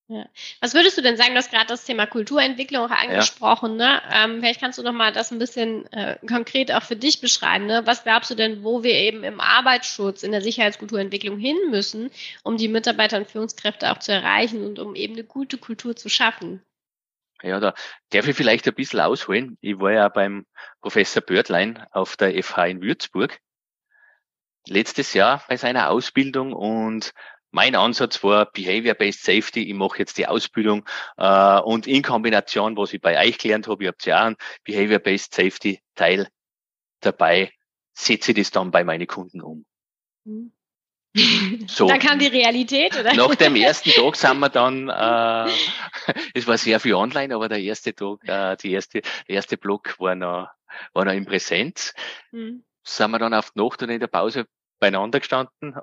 Ja. 0.07 0.27
Was 0.61 0.75
würdest 0.75 0.99
du 0.99 1.01
denn 1.01 1.17
sagen? 1.17 1.31
Du 1.31 1.37
hast 1.37 1.49
gerade 1.49 1.65
das 1.65 1.83
Thema 1.83 2.05
Kulturentwicklung 2.05 2.85
auch 2.85 2.91
angesprochen. 2.91 3.79
Ja. 3.79 3.95
Ne? 3.95 4.01
Ähm, 4.13 4.39
vielleicht 4.39 4.59
kannst 4.59 4.77
du 4.77 4.83
noch 4.83 4.93
mal 4.93 5.11
das 5.11 5.31
ein 5.31 5.39
bisschen 5.39 5.91
äh, 5.91 6.17
konkret 6.27 6.71
auch 6.71 6.83
für 6.83 6.95
dich 6.95 7.21
beschreiben. 7.21 7.65
Ne? 7.65 7.81
Was 7.85 8.03
glaubst 8.03 8.29
du 8.29 8.35
denn, 8.35 8.63
wo 8.63 8.83
wir 8.83 8.93
eben 8.93 9.23
im 9.23 9.39
Arbeitsschutz, 9.39 10.21
in 10.21 10.31
der 10.31 10.41
Sicherheitskulturentwicklung 10.41 11.39
hin 11.39 11.57
müssen, 11.71 12.11
um 12.43 12.57
die 12.57 12.67
Mitarbeiter 12.67 13.17
und 13.17 13.31
Führungskräfte 13.31 13.91
auch 13.91 13.97
zu 13.97 14.11
erreichen 14.11 14.63
und 14.63 14.77
um 14.77 14.93
eben 14.93 15.13
eine 15.13 15.23
gute 15.23 15.57
Kultur 15.57 15.95
zu 15.95 16.07
schaffen? 16.07 16.61
Ja, 17.41 17.59
da 17.59 17.73
darf 18.09 18.27
ich 18.27 18.35
vielleicht 18.35 18.67
ein 18.67 18.75
bisschen 18.75 18.99
ausholen. 19.01 19.57
Ich 19.61 19.79
war 19.79 19.91
ja 19.91 20.09
beim 20.09 20.45
Professor 20.81 21.21
Bördlein 21.21 21.85
auf 21.91 22.17
der 22.17 22.41
FH 22.41 22.65
in 22.65 22.81
Würzburg 22.81 23.39
letztes 24.67 25.13
Jahr 25.13 25.43
bei 25.47 25.57
seiner 25.57 25.89
Ausbildung 25.89 26.53
und 26.53 27.13
mein 27.51 27.75
Ansatz 27.75 28.21
war 28.23 28.51
Behavior-Based 28.51 29.23
Safety. 29.23 29.63
Ich 29.63 29.73
mache 29.73 29.99
jetzt 29.99 30.17
die 30.17 30.27
Ausbildung 30.27 30.85
äh, 31.17 31.59
und 31.59 31.87
in 31.87 32.03
Kombination, 32.03 32.75
was 32.75 32.93
ich 32.93 32.99
bei 32.99 33.17
euch 33.17 33.37
gelernt 33.37 33.67
habe, 33.67 33.83
ich 33.83 33.87
habe 33.87 33.97
ja 34.03 34.25
einen 34.25 34.35
Behavior-Based 34.63 35.33
Safety 35.33 35.81
Teil 35.95 36.27
dabei, 36.99 37.51
setze 37.93 38.31
ich 38.31 38.37
das 38.37 38.51
dann 38.51 38.71
bei 38.71 38.83
meinen 38.83 39.07
Kunden 39.07 39.41
um. 39.41 39.65
Mhm. 40.25 40.51
So. 41.67 41.87
Dann 41.87 41.99
kam 41.99 42.19
die 42.19 42.27
Realität, 42.27 42.99
oder? 42.99 43.13
Nach 43.13 43.35
dem 43.35 43.55
ersten 43.55 43.89
Tag 43.91 44.15
sind 44.17 44.39
wir 44.39 44.49
dann, 44.49 44.89
äh, 44.89 45.49
es 46.33 46.45
war 46.45 46.57
sehr 46.57 46.79
viel 46.81 46.95
online, 46.95 47.33
aber 47.33 47.47
der 47.47 47.59
erste 47.59 47.95
Tag, 47.95 48.27
äh, 48.27 48.57
die 48.57 48.73
erste, 48.73 49.01
der 49.01 49.35
erste 49.35 49.57
Block 49.57 49.97
war 49.99 50.15
noch, 50.15 50.49
war 50.93 51.05
noch 51.05 51.13
in 51.13 51.25
Präsenz. 51.25 51.93
Mhm. 52.31 52.65
Sind 52.83 53.11
wir 53.11 53.19
dann 53.19 53.33
auf 53.33 53.51
die 53.51 53.61
Nacht 53.61 53.81
und 53.81 53.89
in 53.89 53.99
der 53.99 54.07
Pause 54.07 54.45
beieinander 54.79 55.19
gestanden 55.19 55.75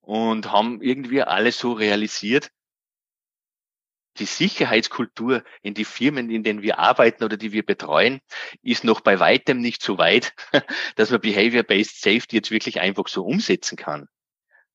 und 0.00 0.50
haben 0.50 0.80
irgendwie 0.80 1.22
alles 1.22 1.58
so 1.58 1.72
realisiert. 1.72 2.50
Die 4.18 4.26
Sicherheitskultur 4.26 5.42
in 5.62 5.74
die 5.74 5.84
Firmen, 5.84 6.30
in 6.30 6.42
denen 6.42 6.62
wir 6.62 6.78
arbeiten 6.78 7.24
oder 7.24 7.36
die 7.36 7.52
wir 7.52 7.64
betreuen, 7.64 8.20
ist 8.62 8.84
noch 8.84 9.00
bei 9.00 9.20
weitem 9.20 9.60
nicht 9.60 9.82
so 9.82 9.98
weit, 9.98 10.34
dass 10.96 11.10
man 11.10 11.20
Behavior-Based 11.20 12.00
Safety 12.00 12.36
jetzt 12.36 12.50
wirklich 12.50 12.80
einfach 12.80 13.08
so 13.08 13.24
umsetzen 13.24 13.76
kann. 13.76 14.08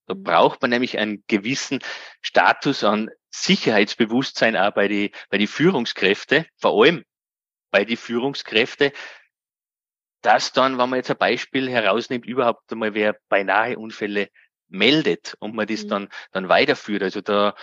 Da 0.08 0.14
braucht 0.16 0.62
man 0.62 0.72
nämlich 0.72 0.98
einen 0.98 1.24
gewissen 1.28 1.80
Status 2.22 2.84
an 2.84 3.10
Sicherheitsbewusstsein 3.30 4.56
auch 4.56 4.72
bei 4.72 4.88
die, 4.88 5.12
bei 5.30 5.38
die 5.38 5.48
Führungskräfte, 5.48 6.48
vor 6.58 6.82
allem 6.82 7.04
bei 7.72 7.84
die 7.86 7.98
Führungskräfte, 7.98 8.94
dass 10.22 10.54
dann, 10.54 10.78
wenn 10.78 10.90
man 10.90 10.98
jetzt 10.98 11.12
ein 11.12 11.18
Beispiel 11.18 11.70
herausnimmt, 11.70 12.26
überhaupt 12.26 12.72
einmal 12.72 12.94
wer 12.94 13.18
beinahe 13.30 13.78
Unfälle 13.78 14.30
meldet 14.70 15.36
und 15.40 15.54
man 15.54 15.68
das 15.68 15.84
mhm. 15.84 15.90
dann, 15.90 16.10
dann 16.32 16.50
weiterführt. 16.50 17.04
Also 17.04 17.22
da, 17.22 17.54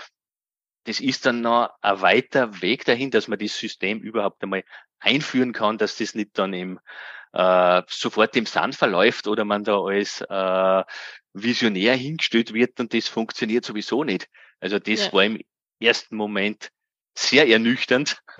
das 0.84 1.00
ist 1.00 1.26
dann 1.26 1.40
noch 1.40 1.70
ein 1.80 2.00
weiter 2.02 2.60
Weg 2.60 2.84
dahin, 2.84 3.10
dass 3.10 3.26
man 3.26 3.38
das 3.38 3.58
System 3.58 4.00
überhaupt 4.00 4.42
einmal 4.42 4.64
einführen 4.98 5.52
kann, 5.52 5.78
dass 5.78 5.96
das 5.96 6.14
nicht 6.14 6.38
dann 6.38 6.52
im, 6.52 6.78
äh, 7.34 7.82
sofort 7.88 8.36
im 8.36 8.46
Sand 8.46 8.76
verläuft 8.76 9.26
oder 9.26 9.44
man 9.44 9.64
da 9.64 9.78
als 9.80 10.20
äh, 10.22 10.84
Visionär 11.32 11.96
hingestellt 11.96 12.54
wird 12.54 12.78
und 12.78 12.94
das 12.94 13.08
funktioniert 13.08 13.64
sowieso 13.64 14.04
nicht. 14.04 14.28
Also 14.60 14.78
das 14.78 15.06
ja. 15.06 15.12
war 15.12 15.24
im 15.24 15.40
ersten 15.80 16.16
Moment 16.16 16.70
sehr 17.16 17.48
ernüchternd. 17.48 18.18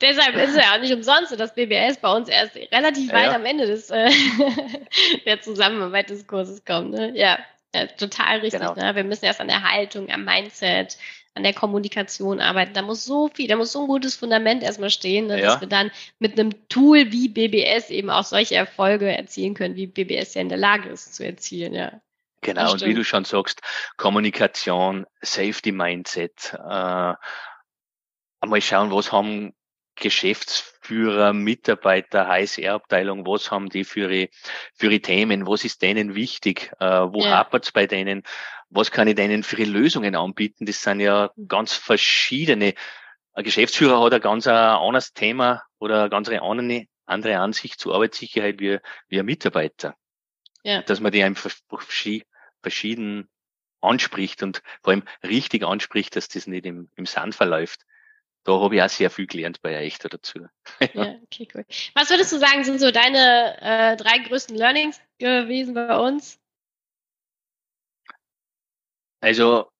Deshalb 0.00 0.34
ist 0.36 0.50
es 0.50 0.56
ja 0.56 0.74
auch 0.74 0.80
nicht 0.80 0.92
umsonst, 0.92 1.38
dass 1.38 1.54
BBS 1.54 1.98
bei 1.98 2.12
uns 2.12 2.28
erst 2.28 2.56
relativ 2.56 3.12
weit 3.12 3.26
ja. 3.26 3.34
am 3.34 3.44
Ende 3.44 3.66
des, 3.66 3.90
äh, 3.90 4.10
der 5.26 5.40
Zusammenarbeit 5.40 6.10
des 6.10 6.26
Kurses 6.26 6.64
kommt. 6.64 6.90
Ne? 6.90 7.12
Ja, 7.16 7.38
ja, 7.74 7.86
total 7.86 8.38
richtig. 8.40 8.60
Genau. 8.60 8.74
Ne? 8.74 8.94
Wir 8.96 9.04
müssen 9.04 9.24
erst 9.24 9.40
an 9.40 9.48
der 9.48 9.62
Haltung, 9.62 10.10
am 10.10 10.24
Mindset, 10.24 10.96
an 11.34 11.42
der 11.44 11.54
Kommunikation 11.54 12.40
arbeiten. 12.40 12.74
Da 12.74 12.82
muss 12.82 13.04
so 13.04 13.28
viel, 13.28 13.48
da 13.48 13.56
muss 13.56 13.72
so 13.72 13.82
ein 13.82 13.86
gutes 13.86 14.16
Fundament 14.16 14.62
erstmal 14.62 14.90
stehen, 14.90 15.28
ne, 15.28 15.40
dass 15.40 15.60
wir 15.60 15.68
dann 15.68 15.90
mit 16.18 16.38
einem 16.38 16.68
Tool 16.68 17.12
wie 17.12 17.28
BBS 17.28 17.90
eben 17.90 18.10
auch 18.10 18.24
solche 18.24 18.56
Erfolge 18.56 19.16
erzielen 19.16 19.54
können, 19.54 19.76
wie 19.76 19.86
BBS 19.86 20.34
ja 20.34 20.42
in 20.42 20.48
der 20.48 20.58
Lage 20.58 20.88
ist 20.88 21.14
zu 21.14 21.24
erzielen, 21.24 21.74
ja. 21.74 22.00
Genau, 22.42 22.72
und 22.72 22.84
wie 22.86 22.94
du 22.94 23.04
schon 23.04 23.26
sagst, 23.26 23.60
Kommunikation, 23.98 25.06
Safety 25.20 25.72
Mindset, 25.72 26.54
äh, 26.54 27.14
einmal 28.40 28.62
schauen, 28.62 28.90
was 28.90 29.12
haben 29.12 29.52
Geschäftsführer, 29.94 31.34
Mitarbeiter, 31.34 32.26
HSR-Abteilung, 32.26 33.26
was 33.26 33.50
haben 33.50 33.68
die 33.68 33.84
für 33.84 34.10
ihre, 34.10 34.30
für 34.74 34.86
ihre 34.86 35.00
Themen, 35.00 35.46
was 35.46 35.64
ist 35.64 35.82
denen 35.82 36.14
wichtig, 36.14 36.72
äh, 36.80 36.86
wo 36.86 37.20
ja. 37.20 37.32
hapert 37.32 37.66
es 37.66 37.72
bei 37.72 37.86
denen, 37.86 38.22
was 38.70 38.90
kann 38.90 39.08
ich 39.08 39.16
denen 39.16 39.42
für 39.42 39.62
Lösungen 39.62 40.14
anbieten, 40.16 40.64
das 40.64 40.82
sind 40.82 41.00
ja 41.00 41.30
mhm. 41.36 41.48
ganz 41.48 41.74
verschiedene. 41.74 42.74
Ein 43.32 43.44
Geschäftsführer 43.44 44.00
hat 44.02 44.14
ein 44.14 44.20
ganz 44.20 44.46
ein 44.46 44.54
anderes 44.54 45.12
Thema 45.12 45.62
oder 45.78 46.02
eine 46.02 46.10
ganz 46.10 46.28
andere, 46.28 46.86
andere 47.06 47.38
Ansicht 47.38 47.78
zur 47.78 47.94
Arbeitssicherheit 47.94 48.60
wie, 48.60 48.78
wie 49.08 49.18
ein 49.18 49.26
Mitarbeiter. 49.26 49.96
Ja. 50.62 50.82
Dass 50.82 51.00
man 51.00 51.12
die 51.12 51.22
einfach 51.22 51.50
verschieden 52.60 53.28
anspricht 53.80 54.42
und 54.42 54.62
vor 54.82 54.92
allem 54.92 55.04
richtig 55.22 55.64
anspricht, 55.64 56.14
dass 56.16 56.28
das 56.28 56.46
nicht 56.46 56.66
im, 56.66 56.90
im 56.96 57.06
Sand 57.06 57.34
verläuft. 57.34 57.80
Da 58.44 58.52
habe 58.58 58.76
ich 58.76 58.82
auch 58.82 58.88
sehr 58.88 59.10
viel 59.10 59.26
gelernt 59.26 59.60
bei 59.60 59.78
euch 59.84 59.98
dazu. 59.98 60.46
ja, 60.94 61.14
okay, 61.24 61.46
cool. 61.54 61.64
Was 61.94 62.10
würdest 62.10 62.32
du 62.32 62.38
sagen, 62.38 62.64
sind 62.64 62.80
so 62.80 62.90
deine 62.90 63.56
äh, 63.60 63.96
drei 63.96 64.18
größten 64.18 64.56
Learnings 64.56 65.00
gewesen 65.18 65.74
bei 65.74 65.96
uns? 65.98 66.39
Also, 69.20 69.70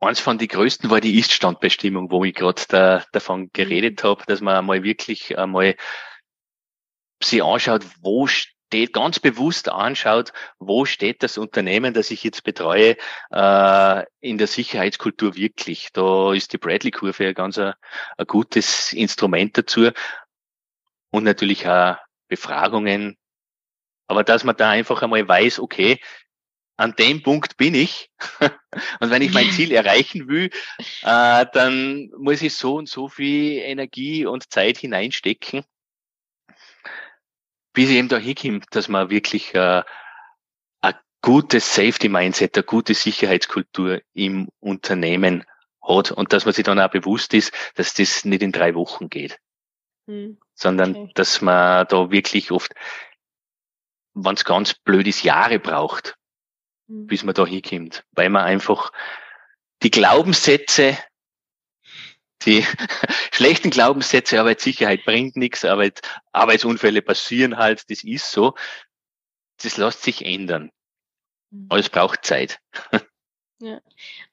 eins 0.00 0.20
von 0.20 0.38
den 0.38 0.48
größten 0.48 0.90
war 0.90 1.00
die 1.00 1.18
Ist-Standbestimmung, 1.18 2.10
wo 2.10 2.24
ich 2.24 2.34
gerade 2.34 2.62
da, 2.68 3.04
davon 3.12 3.42
mhm. 3.42 3.50
geredet 3.52 4.04
habe, 4.04 4.24
dass 4.26 4.40
man 4.40 4.56
einmal 4.56 4.82
wirklich 4.82 5.38
einmal 5.38 5.76
sich 7.22 7.42
anschaut, 7.42 7.84
wo 8.00 8.26
steht, 8.26 8.92
ganz 8.92 9.18
bewusst 9.18 9.68
anschaut, 9.68 10.32
wo 10.58 10.84
steht 10.84 11.22
das 11.22 11.38
Unternehmen, 11.38 11.92
das 11.92 12.10
ich 12.10 12.22
jetzt 12.24 12.44
betreue, 12.44 12.96
äh, 13.30 14.04
in 14.20 14.38
der 14.38 14.46
Sicherheitskultur 14.46 15.34
wirklich. 15.36 15.90
Da 15.92 16.32
ist 16.32 16.52
die 16.52 16.58
Bradley-Kurve 16.58 17.28
ein 17.28 17.34
ganz 17.34 17.58
ein, 17.58 17.74
ein 18.16 18.26
gutes 18.26 18.92
Instrument 18.92 19.58
dazu. 19.58 19.90
Und 21.10 21.24
natürlich 21.24 21.66
auch 21.68 21.96
Befragungen. 22.28 23.18
Aber 24.06 24.22
dass 24.24 24.44
man 24.44 24.56
da 24.56 24.70
einfach 24.70 25.02
einmal 25.02 25.26
weiß, 25.26 25.58
okay, 25.58 26.00
an 26.80 26.94
dem 26.96 27.22
Punkt 27.22 27.56
bin 27.56 27.74
ich. 27.74 28.10
und 29.00 29.10
wenn 29.10 29.22
ich 29.22 29.32
mein 29.32 29.50
Ziel 29.50 29.72
erreichen 29.72 30.28
will, 30.28 30.50
äh, 31.02 31.46
dann 31.52 32.10
muss 32.18 32.42
ich 32.42 32.54
so 32.54 32.76
und 32.76 32.88
so 32.88 33.08
viel 33.08 33.58
Energie 33.58 34.26
und 34.26 34.50
Zeit 34.50 34.78
hineinstecken 34.78 35.64
bis 37.72 37.90
ich 37.90 37.96
eben 37.96 38.08
da 38.08 38.18
hinkomme, 38.18 38.60
dass 38.70 38.88
man 38.88 39.10
wirklich 39.10 39.54
äh, 39.54 39.82
ein 40.80 40.94
gutes 41.22 41.74
Safety-Mindset, 41.74 42.56
eine 42.56 42.64
gute 42.64 42.94
Sicherheitskultur 42.94 44.00
im 44.12 44.48
Unternehmen 44.60 45.44
hat 45.82 46.10
und 46.10 46.32
dass 46.32 46.44
man 46.44 46.54
sich 46.54 46.64
dann 46.64 46.80
auch 46.80 46.90
bewusst 46.90 47.34
ist, 47.34 47.52
dass 47.74 47.94
das 47.94 48.24
nicht 48.24 48.42
in 48.42 48.52
drei 48.52 48.74
Wochen 48.74 49.08
geht, 49.08 49.38
hm. 50.06 50.38
sondern 50.54 50.96
okay. 50.96 51.12
dass 51.14 51.40
man 51.40 51.86
da 51.88 52.10
wirklich 52.10 52.50
oft, 52.50 52.74
wenn 54.14 54.34
es 54.34 54.44
ganz 54.44 54.74
blöd 54.74 55.06
ist, 55.06 55.22
Jahre 55.22 55.58
braucht. 55.58 56.16
Bis 56.90 57.22
man 57.22 57.34
da 57.34 57.46
hinkommt, 57.46 58.04
weil 58.12 58.28
man 58.30 58.44
einfach 58.44 58.92
die 59.82 59.90
Glaubenssätze 59.90 60.98
die 62.44 62.64
schlechten 63.32 63.70
Glaubenssätze, 63.70 64.40
Arbeitssicherheit 64.40 65.04
bringt 65.04 65.36
nichts, 65.36 65.64
Arbeit, 65.64 66.00
Arbeitsunfälle 66.32 67.02
passieren 67.02 67.58
halt, 67.58 67.90
das 67.90 68.02
ist 68.02 68.30
so. 68.30 68.54
Das 69.62 69.76
lässt 69.76 70.02
sich 70.02 70.24
ändern. 70.24 70.70
Mhm. 71.50 71.66
Aber 71.68 71.78
es 71.78 71.90
braucht 71.90 72.24
Zeit. 72.24 72.58
Ja. 73.62 73.78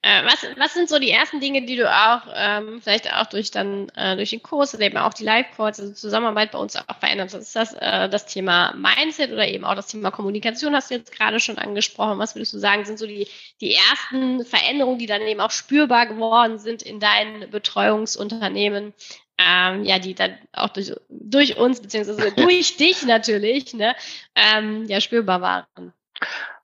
Äh, 0.00 0.24
was, 0.24 0.46
was 0.56 0.72
sind 0.72 0.88
so 0.88 0.98
die 0.98 1.10
ersten 1.10 1.38
Dinge, 1.38 1.66
die 1.66 1.76
du 1.76 1.86
auch 1.86 2.22
ähm, 2.34 2.80
vielleicht 2.80 3.12
auch 3.12 3.26
durch 3.26 3.50
dann 3.50 3.90
äh, 3.90 4.16
durch 4.16 4.30
den 4.30 4.42
Kurs 4.42 4.74
oder 4.74 4.84
eben 4.86 4.96
auch 4.96 5.12
die 5.12 5.24
Live-Calls, 5.24 5.78
also 5.78 5.92
Zusammenarbeit 5.92 6.52
bei 6.52 6.58
uns 6.58 6.76
auch 6.76 6.96
verändert? 6.98 7.34
Ist 7.34 7.54
das 7.54 7.74
äh, 7.74 8.08
das 8.08 8.24
Thema 8.24 8.72
Mindset 8.74 9.30
oder 9.30 9.46
eben 9.46 9.66
auch 9.66 9.74
das 9.74 9.88
Thema 9.88 10.10
Kommunikation, 10.10 10.74
hast 10.74 10.90
du 10.90 10.94
jetzt 10.94 11.12
gerade 11.12 11.40
schon 11.40 11.58
angesprochen? 11.58 12.18
Was 12.18 12.36
würdest 12.36 12.54
du 12.54 12.58
sagen, 12.58 12.86
sind 12.86 12.98
so 12.98 13.06
die, 13.06 13.28
die 13.60 13.74
ersten 13.74 14.46
Veränderungen, 14.46 14.98
die 14.98 15.06
dann 15.06 15.20
eben 15.20 15.42
auch 15.42 15.50
spürbar 15.50 16.06
geworden 16.06 16.58
sind 16.58 16.80
in 16.80 16.98
deinen 16.98 17.50
Betreuungsunternehmen? 17.50 18.94
Ähm, 19.36 19.84
ja, 19.84 19.98
die 19.98 20.14
dann 20.14 20.36
auch 20.52 20.70
durch, 20.70 20.92
durch 21.10 21.58
uns, 21.58 21.80
beziehungsweise 21.80 22.32
durch 22.32 22.76
dich 22.78 23.04
natürlich, 23.04 23.74
ne, 23.74 23.94
ähm, 24.34 24.86
ja, 24.86 25.00
spürbar 25.00 25.40
waren. 25.42 25.92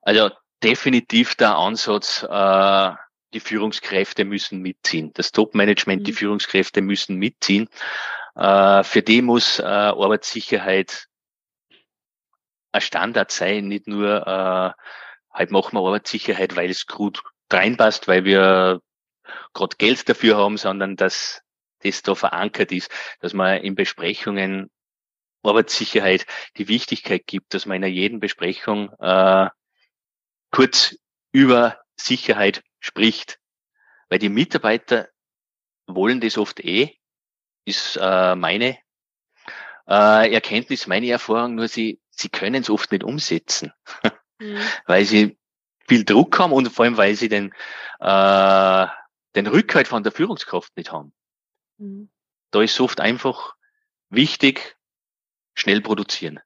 Also 0.02 0.30
definitiv 0.64 1.34
der 1.34 1.56
Ansatz, 1.56 2.22
äh, 2.22 2.90
die 3.34 3.40
Führungskräfte 3.40 4.24
müssen 4.24 4.60
mitziehen. 4.60 5.12
Das 5.14 5.32
Top-Management, 5.32 6.02
mhm. 6.02 6.04
die 6.04 6.12
Führungskräfte 6.12 6.80
müssen 6.80 7.16
mitziehen. 7.16 7.68
Äh, 8.34 8.82
für 8.82 9.02
die 9.02 9.22
muss 9.22 9.58
äh, 9.58 9.64
Arbeitssicherheit 9.64 11.06
ein 12.72 12.80
Standard 12.80 13.30
sein, 13.30 13.68
nicht 13.68 13.86
nur 13.86 14.26
äh, 14.26 14.72
halt 15.30 15.50
machen 15.50 15.76
wir 15.76 15.86
Arbeitssicherheit, 15.86 16.56
weil 16.56 16.70
es 16.70 16.86
gut 16.86 17.22
reinpasst, 17.52 18.08
weil 18.08 18.24
wir 18.24 18.80
gerade 19.52 19.76
Geld 19.76 20.08
dafür 20.08 20.36
haben, 20.36 20.56
sondern 20.56 20.96
dass 20.96 21.42
das 21.80 22.02
da 22.02 22.14
verankert 22.14 22.72
ist, 22.72 22.90
dass 23.20 23.34
man 23.34 23.58
in 23.58 23.74
Besprechungen 23.74 24.70
Arbeitssicherheit 25.42 26.26
die 26.56 26.68
Wichtigkeit 26.68 27.26
gibt, 27.26 27.52
dass 27.54 27.66
man 27.66 27.82
in 27.82 27.92
jeden 27.92 28.18
Besprechung 28.18 28.90
äh, 28.98 29.48
kurz 30.54 30.96
über 31.32 31.80
Sicherheit 31.96 32.62
spricht. 32.78 33.40
weil 34.08 34.20
die 34.20 34.28
Mitarbeiter 34.28 35.08
wollen 35.86 36.20
das 36.20 36.38
oft 36.38 36.60
eh, 36.60 36.96
ist 37.64 37.98
äh, 38.00 38.36
meine 38.36 38.78
äh, 39.88 40.32
Erkenntnis, 40.32 40.86
meine 40.86 41.10
Erfahrung, 41.10 41.56
nur 41.56 41.66
sie, 41.66 42.00
sie 42.10 42.28
können 42.28 42.62
es 42.62 42.70
oft 42.70 42.92
nicht 42.92 43.02
umsetzen, 43.02 43.72
mhm. 44.38 44.60
weil 44.86 45.04
sie 45.04 45.36
viel 45.88 46.04
Druck 46.04 46.38
haben 46.38 46.52
und 46.52 46.68
vor 46.68 46.84
allem, 46.84 46.96
weil 46.98 47.16
sie 47.16 47.28
den, 47.28 47.52
äh, 47.98 48.86
den 49.34 49.46
Rückhalt 49.48 49.88
von 49.88 50.04
der 50.04 50.12
Führungskraft 50.12 50.76
nicht 50.76 50.92
haben. 50.92 51.12
Mhm. 51.78 52.10
Da 52.52 52.62
ist 52.62 52.78
oft 52.78 53.00
einfach 53.00 53.56
wichtig, 54.08 54.76
schnell 55.54 55.80
produzieren. 55.80 56.38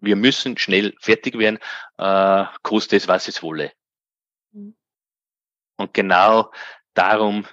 Wir 0.00 0.16
müssen 0.16 0.56
schnell 0.58 0.94
fertig 1.00 1.38
werden, 1.38 1.58
äh, 1.96 2.44
koste 2.62 2.96
es, 2.96 3.08
was 3.08 3.28
es 3.28 3.42
wolle. 3.42 3.72
Mhm. 4.52 4.76
Und 5.76 5.94
genau 5.94 6.52
darum 6.94 7.46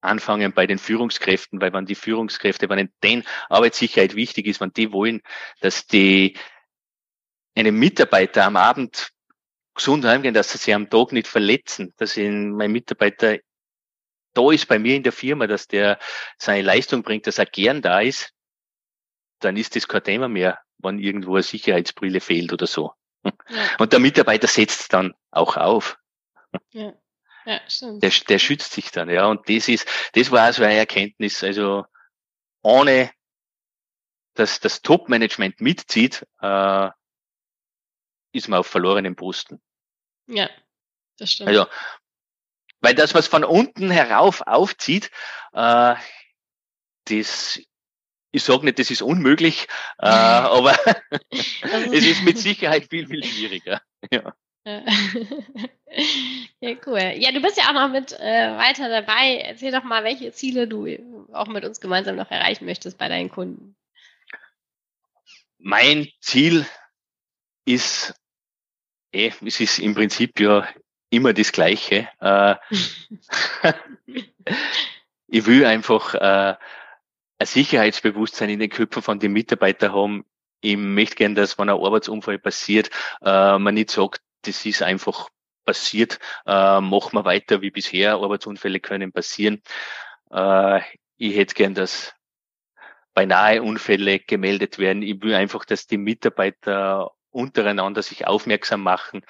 anfangen 0.00 0.52
bei 0.52 0.66
den 0.66 0.78
Führungskräften, 0.78 1.60
weil 1.60 1.72
wenn 1.72 1.86
die 1.86 1.94
Führungskräfte, 1.94 2.68
wenn 2.68 2.92
denen 3.02 3.24
Arbeitssicherheit 3.48 4.16
wichtig 4.16 4.46
ist, 4.46 4.60
wenn 4.60 4.72
die 4.72 4.92
wollen, 4.92 5.22
dass 5.60 5.86
die 5.86 6.36
einen 7.54 7.78
Mitarbeiter 7.78 8.44
am 8.44 8.56
Abend 8.56 9.12
gesund 9.74 10.04
heimgehen, 10.04 10.34
dass 10.34 10.52
sie 10.52 10.58
sich 10.58 10.74
am 10.74 10.90
Tag 10.90 11.12
nicht 11.12 11.28
verletzen, 11.28 11.94
dass 11.96 12.16
ihn, 12.16 12.52
mein 12.52 12.72
Mitarbeiter 12.72 13.38
da 14.34 14.50
ist 14.50 14.66
bei 14.66 14.78
mir 14.78 14.96
in 14.96 15.02
der 15.02 15.12
Firma, 15.12 15.46
dass 15.46 15.68
der 15.68 15.98
seine 16.38 16.62
Leistung 16.62 17.02
bringt, 17.02 17.26
dass 17.26 17.38
er 17.38 17.46
gern 17.46 17.82
da 17.82 18.00
ist, 18.00 18.32
dann 19.40 19.56
ist 19.56 19.76
das 19.76 19.88
kein 19.88 20.04
Thema 20.04 20.28
mehr, 20.28 20.58
wenn 20.82 20.98
irgendwo 20.98 21.34
eine 21.34 21.42
Sicherheitsbrille 21.42 22.20
fehlt 22.20 22.52
oder 22.52 22.66
so. 22.66 22.92
Ja. 23.24 23.32
Und 23.78 23.92
der 23.92 24.00
Mitarbeiter 24.00 24.48
setzt 24.48 24.92
dann 24.92 25.14
auch 25.30 25.56
auf. 25.56 25.98
Ja. 26.72 26.92
Ja, 27.44 27.60
stimmt. 27.68 28.02
Der, 28.02 28.10
der 28.28 28.38
schützt 28.38 28.72
sich 28.72 28.90
dann, 28.90 29.10
ja. 29.10 29.26
Und 29.26 29.48
das 29.48 29.68
ist, 29.68 29.88
das 30.12 30.30
war 30.30 30.52
so 30.52 30.62
eine 30.62 30.76
Erkenntnis. 30.76 31.42
Also 31.42 31.84
ohne 32.62 33.10
dass 34.34 34.60
das 34.60 34.82
Top-Management 34.82 35.60
mitzieht, 35.60 36.26
äh, 36.40 36.88
ist 38.32 38.48
man 38.48 38.60
auf 38.60 38.66
verlorenen 38.66 39.16
Posten. 39.16 39.60
Ja, 40.26 40.48
das 41.18 41.32
stimmt. 41.32 41.48
Also, 41.48 41.66
weil 42.80 42.94
das, 42.94 43.14
was 43.14 43.26
von 43.26 43.44
unten 43.44 43.90
herauf 43.90 44.40
aufzieht, 44.46 45.10
äh, 45.52 45.94
das, 47.04 47.60
ich 48.32 48.42
sage 48.42 48.64
nicht, 48.64 48.78
das 48.78 48.90
ist 48.90 49.02
unmöglich, 49.02 49.68
äh, 49.98 50.06
aber 50.06 50.74
es 51.30 52.04
ist 52.04 52.24
mit 52.24 52.38
Sicherheit 52.38 52.88
viel, 52.88 53.06
viel 53.06 53.24
schwieriger. 53.24 53.82
Ja. 54.10 54.34
ja, 54.64 54.82
cool. 56.86 57.14
Ja, 57.16 57.32
du 57.32 57.42
bist 57.42 57.58
ja 57.58 57.68
auch 57.68 57.74
noch 57.74 57.90
mit 57.90 58.12
äh, 58.12 58.56
weiter 58.56 58.88
dabei. 58.88 59.42
Erzähl 59.44 59.72
doch 59.72 59.82
mal, 59.82 60.04
welche 60.04 60.32
Ziele 60.32 60.68
du 60.68 60.86
auch 61.32 61.48
mit 61.48 61.64
uns 61.64 61.80
gemeinsam 61.80 62.14
noch 62.16 62.30
erreichen 62.30 62.64
möchtest 62.64 62.96
bei 62.96 63.08
deinen 63.08 63.28
Kunden. 63.28 63.74
Mein 65.58 66.08
Ziel 66.20 66.64
ist, 67.64 68.14
eh, 69.12 69.32
es 69.44 69.60
ist 69.60 69.80
im 69.80 69.94
Prinzip 69.94 70.38
ja 70.38 70.68
immer 71.10 71.32
das 71.32 71.52
Gleiche. 71.52 72.08
Äh, 72.20 72.54
ich 75.26 75.46
will 75.46 75.64
einfach 75.64 76.14
äh, 76.14 76.54
ein 77.42 77.46
Sicherheitsbewusstsein 77.46 78.50
in 78.50 78.60
den 78.60 78.70
Köpfen 78.70 79.02
von 79.02 79.18
den 79.18 79.32
Mitarbeitern 79.32 79.92
haben. 79.92 80.24
Ich 80.60 80.76
möchte 80.76 81.16
gerne, 81.16 81.34
dass 81.34 81.58
wenn 81.58 81.68
ein 81.68 81.76
Arbeitsunfall 81.76 82.38
passiert, 82.38 82.90
äh, 83.20 83.58
man 83.58 83.74
nicht 83.74 83.90
sagt, 83.90 84.22
das 84.42 84.64
ist 84.64 84.82
einfach 84.82 85.28
passiert, 85.64 86.18
äh, 86.46 86.80
machen 86.80 87.14
wir 87.14 87.24
weiter 87.24 87.60
wie 87.60 87.70
bisher, 87.70 88.14
Arbeitsunfälle 88.14 88.80
können 88.80 89.12
passieren. 89.12 89.60
Äh, 90.30 90.80
ich 91.16 91.36
hätte 91.36 91.54
gern, 91.54 91.74
dass 91.74 92.14
beinahe 93.14 93.62
Unfälle 93.62 94.20
gemeldet 94.20 94.78
werden. 94.78 95.02
Ich 95.02 95.20
will 95.22 95.34
einfach, 95.34 95.64
dass 95.64 95.86
die 95.86 95.98
Mitarbeiter 95.98 97.10
untereinander 97.30 98.02
sich 98.02 98.26
aufmerksam 98.26 98.82
machen, 98.82 99.24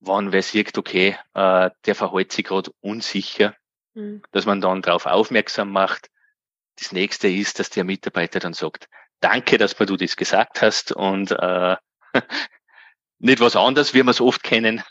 wann 0.00 0.32
wer 0.32 0.42
sieht, 0.42 0.78
okay, 0.78 1.16
äh, 1.34 1.70
der 1.86 1.94
verhält 1.94 2.32
sich 2.32 2.44
gerade 2.44 2.70
unsicher, 2.80 3.54
mhm. 3.94 4.22
dass 4.32 4.46
man 4.46 4.60
dann 4.60 4.82
darauf 4.82 5.06
aufmerksam 5.06 5.70
macht. 5.72 6.10
Das 6.76 6.92
nächste 6.92 7.28
ist, 7.28 7.58
dass 7.58 7.70
der 7.70 7.84
Mitarbeiter 7.84 8.40
dann 8.40 8.52
sagt, 8.52 8.88
danke, 9.20 9.58
dass 9.58 9.76
du 9.76 9.96
das 9.96 10.16
gesagt 10.16 10.60
hast 10.60 10.92
und 10.92 11.30
äh, 11.30 11.76
nicht 13.18 13.40
was 13.40 13.56
anderes, 13.56 13.94
wie 13.94 14.02
wir 14.02 14.10
es 14.10 14.20
oft 14.20 14.42
kennen. 14.42 14.82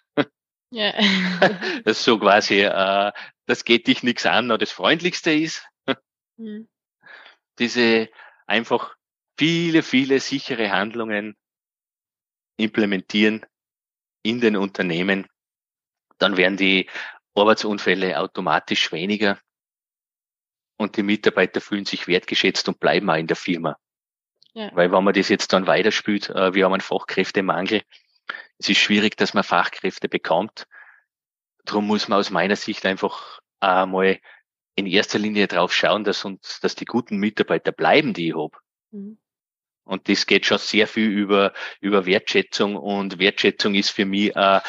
Ja. 0.72 0.91
das 1.86 2.00
ist 2.00 2.04
so 2.04 2.17
quasi, 2.17 2.62
äh, 2.62 3.12
das 3.46 3.65
geht 3.65 3.88
dich 3.88 4.04
nichts 4.04 4.26
an 4.26 4.46
oder 4.46 4.58
das 4.60 4.72
Freundlichste 4.72 5.32
ist. 5.32 5.67
Mhm. 6.38 6.67
Diese 7.60 8.10
einfach 8.48 8.96
viele, 9.38 9.84
viele 9.84 10.19
sichere 10.19 10.72
Handlungen 10.72 11.38
implementieren 12.58 13.46
in 14.24 14.39
den 14.41 14.56
Unternehmen, 14.56 15.28
dann 16.17 16.38
werden 16.38 16.58
die 16.58 16.89
Arbeitsunfälle 17.36 18.19
automatisch 18.19 18.91
weniger 18.91 19.39
und 20.84 20.98
die 20.98 21.04
Mitarbeiter 21.04 21.62
fühlen 21.62 21.86
sich 21.86 22.08
wertgeschätzt 22.08 22.67
und 22.67 22.80
bleiben 22.80 23.10
auch 23.10 23.15
in 23.15 23.28
der 23.28 23.36
Firma. 23.36 23.78
Ja. 24.54 24.69
Weil 24.74 24.91
wenn 24.91 25.04
man 25.04 25.13
das 25.13 25.30
jetzt 25.30 25.52
dann 25.54 25.67
weiterspielt, 25.67 26.30
äh, 26.30 26.54
wir 26.54 26.65
haben 26.65 26.74
einen 26.74 26.82
Fachkräftemangel, 26.82 27.82
es 28.60 28.69
ist 28.69 28.78
schwierig, 28.78 29.17
dass 29.17 29.34
man 29.34 29.43
Fachkräfte 29.43 30.08
bekommt. 30.08 30.67
Darum 31.65 31.88
muss 31.88 32.08
man 32.08 32.19
aus 32.19 32.30
meiner 32.30 32.56
Sicht 32.56 32.86
einfach 32.86 33.39
einmal 33.60 34.19
in 34.76 34.86
erster 34.86 35.19
Linie 35.19 35.48
drauf 35.48 35.74
schauen, 35.74 36.04
dass 36.04 36.26
uns, 36.26 36.60
dass 36.62 36.76
die 36.76 36.86
guten 36.86 37.17
Mitarbeiter 37.17 37.72
bleiben, 37.72 38.13
die 38.13 38.30
ich 38.30 38.36
habe. 38.36 38.58
Mhm. 38.91 39.17
Und 39.86 40.08
das 40.08 40.26
geht 40.26 40.46
schon 40.46 40.60
sehr 40.60 40.88
viel 40.88 41.10
über, 41.10 41.54
über 41.82 42.06
Wertschätzung 42.06 42.76
und 42.76 43.19
Wertschätzung 43.19 43.76
ist 43.76 43.89
für 43.89 44.06
mich, 44.06 44.36
äh, 44.36 44.62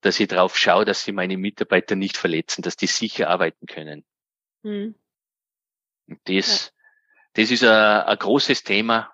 dass 0.00 0.20
ich 0.20 0.28
drauf 0.28 0.56
schaue, 0.56 0.84
dass 0.84 1.04
sie 1.04 1.12
meine 1.12 1.36
Mitarbeiter 1.36 1.96
nicht 1.96 2.16
verletzen, 2.16 2.62
dass 2.62 2.76
die 2.76 2.86
sicher 2.86 3.30
arbeiten 3.30 3.66
können. 3.66 4.04
Mhm. 4.62 4.94
Und 6.08 6.20
das, 6.24 6.66
ja. 6.66 6.70
das 7.34 7.50
ist 7.50 7.62
ein, 7.62 7.70
ein 7.70 8.18
großes 8.18 8.64
Thema, 8.64 9.12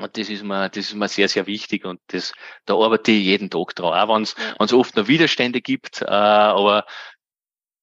und 0.00 0.16
das 0.16 0.28
ist 0.28 0.44
mir, 0.44 0.68
das 0.68 0.86
ist 0.86 0.94
mir 0.94 1.08
sehr, 1.08 1.28
sehr 1.28 1.46
wichtig 1.46 1.84
und 1.84 2.00
das, 2.08 2.32
da 2.66 2.74
arbeite 2.74 3.10
ich 3.10 3.24
jeden 3.24 3.50
Tag 3.50 3.74
dran. 3.74 3.92
Auch 3.92 4.14
wenn 4.14 4.22
es 4.22 4.36
ja. 4.70 4.76
oft 4.76 4.96
noch 4.96 5.08
Widerstände 5.08 5.60
gibt, 5.60 6.02
äh, 6.02 6.06
aber 6.06 6.86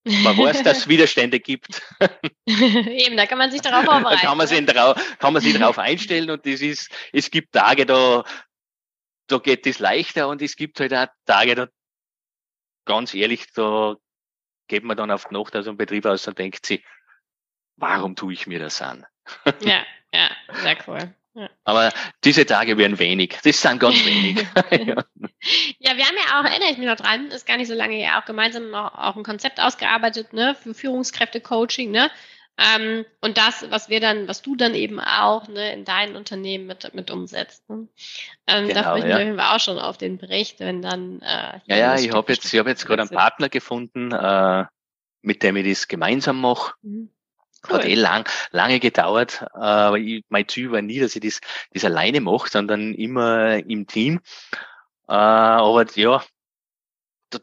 man 0.05 0.37
weiß, 0.37 0.63
dass 0.63 0.79
es 0.79 0.87
Widerstände 0.87 1.39
gibt. 1.39 1.81
Eben, 2.45 3.17
da 3.17 3.25
kann 3.25 3.37
man 3.37 3.51
sich 3.51 3.61
darauf 3.61 3.85
vorbereiten. 3.85 4.21
da 4.21 4.27
kann 4.27 4.37
man, 4.37 4.47
sich 4.47 4.61
ne? 4.61 4.67
drauf, 4.67 5.17
kann 5.19 5.33
man 5.33 5.41
sich 5.41 5.57
darauf 5.57 5.77
einstellen 5.77 6.29
und 6.29 6.45
das 6.45 6.61
ist, 6.61 6.89
es 7.11 7.31
gibt 7.31 7.53
Tage, 7.53 7.85
da, 7.85 8.23
da 9.27 9.37
geht 9.39 9.65
es 9.67 9.79
leichter 9.79 10.29
und 10.29 10.41
es 10.41 10.55
gibt 10.55 10.79
halt 10.79 10.93
auch 10.93 11.07
Tage, 11.25 11.55
da, 11.55 11.67
ganz 12.85 13.13
ehrlich, 13.13 13.51
da 13.53 13.95
geht 14.67 14.83
man 14.83 14.95
dann 14.95 15.11
auf 15.11 15.25
die 15.25 15.33
Nacht 15.33 15.55
aus 15.55 15.65
dem 15.65 15.75
Betrieb 15.75 16.05
aus 16.05 16.27
und 16.27 16.37
denkt 16.37 16.65
sich, 16.65 16.83
warum 17.77 18.15
tue 18.15 18.33
ich 18.33 18.47
mir 18.47 18.59
das 18.59 18.81
an? 18.81 19.05
ja, 19.61 19.83
ja, 20.13 20.29
sehr 20.61 20.77
cool. 20.87 21.13
Aber 21.65 21.91
diese 22.23 22.45
Tage 22.45 22.77
werden 22.77 22.97
wenig. 22.97 23.37
Das 23.43 23.61
sind 23.61 23.79
ganz 23.79 24.05
wenig. 24.05 24.47
ja. 24.71 24.77
ja. 25.79 25.97
wir 25.97 26.05
haben 26.05 26.15
ja 26.15 26.39
auch, 26.39 26.45
erinnere 26.45 26.71
ich 26.71 26.77
mich 26.77 26.87
noch 26.87 26.95
dran, 26.95 27.27
ist 27.27 27.45
gar 27.45 27.57
nicht 27.57 27.67
so 27.67 27.73
lange 27.73 28.01
ja 28.01 28.19
auch 28.19 28.25
gemeinsam 28.25 28.69
noch, 28.71 28.95
auch 28.95 29.17
ein 29.17 29.23
Konzept 29.23 29.59
ausgearbeitet, 29.59 30.31
ne, 30.31 30.55
für 30.55 30.73
Führungskräfte-Coaching, 30.73 31.91
ne? 31.91 32.09
Ähm, 32.57 33.05
und 33.19 33.37
das, 33.37 33.69
was 33.69 33.89
wir 33.89 33.99
dann, 33.99 34.29
was 34.29 34.41
du 34.41 34.55
dann 34.55 34.75
eben 34.75 35.01
auch 35.01 35.49
ne, 35.49 35.73
in 35.73 35.83
deinen 35.83 36.15
Unternehmen 36.15 36.67
mit, 36.67 36.93
mit 36.93 37.11
umsetzt. 37.11 37.69
Ne? 37.69 37.89
Ähm, 38.47 38.69
genau, 38.69 38.81
da 38.81 38.91
freue 38.91 38.99
ich 38.99 39.05
ja. 39.07 39.25
mich 39.25 39.41
auch 39.41 39.59
schon 39.59 39.77
auf 39.77 39.97
den 39.97 40.17
Bericht, 40.17 40.61
wenn 40.61 40.81
dann. 40.81 41.21
Äh, 41.21 41.59
ja, 41.65 41.75
ja, 41.75 41.95
ich 41.95 42.13
habe 42.13 42.31
jetzt, 42.31 42.53
ich 42.53 42.57
habe 42.57 42.69
jetzt 42.69 42.85
gerade 42.85 43.01
einen 43.01 43.11
Partner 43.11 43.49
gefunden, 43.49 44.13
äh, 44.13 44.63
mit 45.21 45.43
dem 45.43 45.57
ich 45.57 45.67
das 45.67 45.89
gemeinsam 45.89 46.39
mache. 46.39 46.75
Mhm. 46.81 47.09
Cool. 47.69 47.77
Hat 47.77 47.85
eh 47.85 47.95
lang, 47.95 48.29
lange 48.51 48.79
gedauert, 48.79 49.45
aber 49.53 49.97
ich, 49.97 50.23
mein 50.29 50.47
Ziel 50.47 50.71
war 50.71 50.81
nie, 50.81 50.99
dass 50.99 51.15
ich 51.15 51.21
das, 51.21 51.39
das 51.71 51.85
alleine 51.85 52.21
mache, 52.21 52.49
sondern 52.49 52.93
immer 52.93 53.55
im 53.55 53.87
Team. 53.87 54.21
Äh, 55.07 55.13
aber 55.13 55.85
ja, 55.95 56.23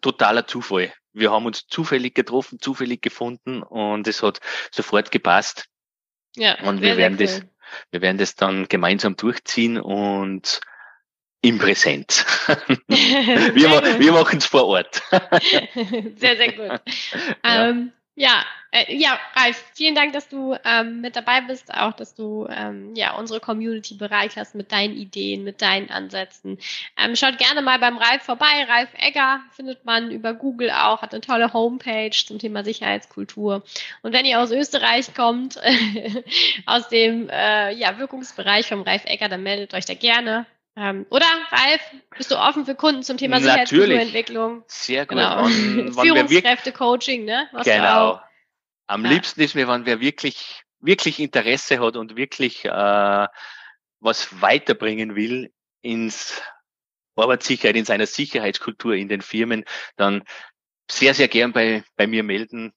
totaler 0.01 0.47
Zufall. 0.47 0.93
Wir 1.13 1.31
haben 1.31 1.47
uns 1.47 1.67
zufällig 1.67 2.15
getroffen, 2.15 2.59
zufällig 2.61 3.03
gefunden 3.03 3.63
und 3.63 4.07
es 4.09 4.23
hat 4.23 4.41
sofort 4.71 5.11
gepasst. 5.11 5.67
Ja, 6.37 6.59
und 6.63 6.81
wir 6.81 6.97
werden 6.97 7.19
cool. 7.21 7.27
das, 7.27 7.43
wir 7.91 8.01
werden 8.01 8.17
das 8.17 8.35
dann 8.35 8.69
gemeinsam 8.69 9.17
durchziehen 9.17 9.79
und 9.79 10.61
im 11.43 11.59
Präsenz. 11.59 12.25
wir, 12.87 14.01
wir 14.01 14.13
machen 14.13 14.39
es 14.39 14.47
vor 14.47 14.67
Ort. 14.67 15.03
sehr, 15.11 16.37
sehr 16.37 16.53
gut. 16.53 16.81
Ja. 17.45 17.69
Ähm, 17.69 17.93
Ja, 18.15 18.45
äh, 18.73 18.95
ja, 18.95 19.19
Ralf, 19.35 19.57
vielen 19.75 19.95
Dank, 19.95 20.13
dass 20.13 20.29
du 20.29 20.55
ähm, 20.65 21.01
mit 21.01 21.17
dabei 21.17 21.41
bist, 21.41 21.73
auch 21.73 21.95
dass 21.95 22.15
du 22.15 22.47
ähm, 22.51 22.95
ja 22.95 23.17
unsere 23.17 23.41
Community 23.41 23.95
bereicherst 23.95 24.55
mit 24.55 24.71
deinen 24.71 24.95
Ideen, 24.95 25.45
mit 25.45 25.63
deinen 25.63 25.91
Ansätzen. 25.91 26.59
Ähm, 26.99 27.17
schaut 27.17 27.39
gerne 27.39 27.63
mal 27.63 27.79
beim 27.79 27.97
Ralf 27.97 28.23
vorbei. 28.23 28.65
Ralf 28.69 28.91
Egger 28.99 29.41
findet 29.57 29.87
man 29.87 30.11
über 30.11 30.35
Google 30.35 30.71
auch, 30.71 31.01
hat 31.01 31.15
eine 31.15 31.23
tolle 31.23 31.55
Homepage 31.55 32.11
zum 32.11 32.39
Thema 32.39 32.65
Sicherheitskultur. 32.65 33.63
Und 34.03 34.13
wenn 34.13 34.27
ihr 34.27 34.41
aus 34.41 34.51
Österreich 34.51 35.15
kommt, 35.15 35.59
aus 36.67 36.89
dem 36.91 37.31
äh, 37.31 37.73
ja, 37.73 37.99
Wirkungsbereich 37.99 38.67
vom 38.67 38.83
Ralf 38.83 39.07
Egger, 39.07 39.31
dann 39.31 39.43
meldet 39.43 39.73
euch 39.73 39.87
da 39.87 39.95
gerne. 39.95 40.45
Ähm, 40.75 41.07
oder, 41.11 41.27
Ralf, 41.51 41.81
bist 42.17 42.31
du 42.31 42.37
offen 42.37 42.65
für 42.65 42.75
Kunden 42.75 43.03
zum 43.03 43.19
Thema 43.19 43.41
Sicherheitskulturentwicklung? 43.41 44.65
Sehr 44.69 45.05
gut. 45.07 45.19
Genau. 45.19 45.47
Führungskräfte-Coaching, 46.03 47.25
ne? 47.25 47.49
Machst 47.53 47.67
genau. 47.67 48.21
Am 48.87 49.05
ja. 49.05 49.11
liebsten 49.11 49.41
ist 49.43 49.55
mir, 49.55 49.69
wenn 49.69 49.85
wer 49.85 50.01
wirklich, 50.01 50.63
wirklich 50.81 51.21
Interesse 51.21 51.79
hat 51.79 51.97
und 51.97 52.17
wirklich 52.17 52.65
äh, 52.65 53.27
was 54.01 54.41
weiterbringen 54.41 55.15
will 55.15 55.53
ins 55.83 56.43
Arbeitssicherheit, 57.17 57.77
in 57.77 57.85
seiner 57.85 58.07
Sicherheitskultur 58.07 58.95
in 58.95 59.09
den 59.09 59.21
Firmen, 59.21 59.65
dann 59.97 60.25
sehr, 60.91 61.15
sehr 61.15 61.29
gern 61.29 61.53
bei, 61.53 61.85
bei 61.97 62.07
mir 62.07 62.23
melden 62.23 62.73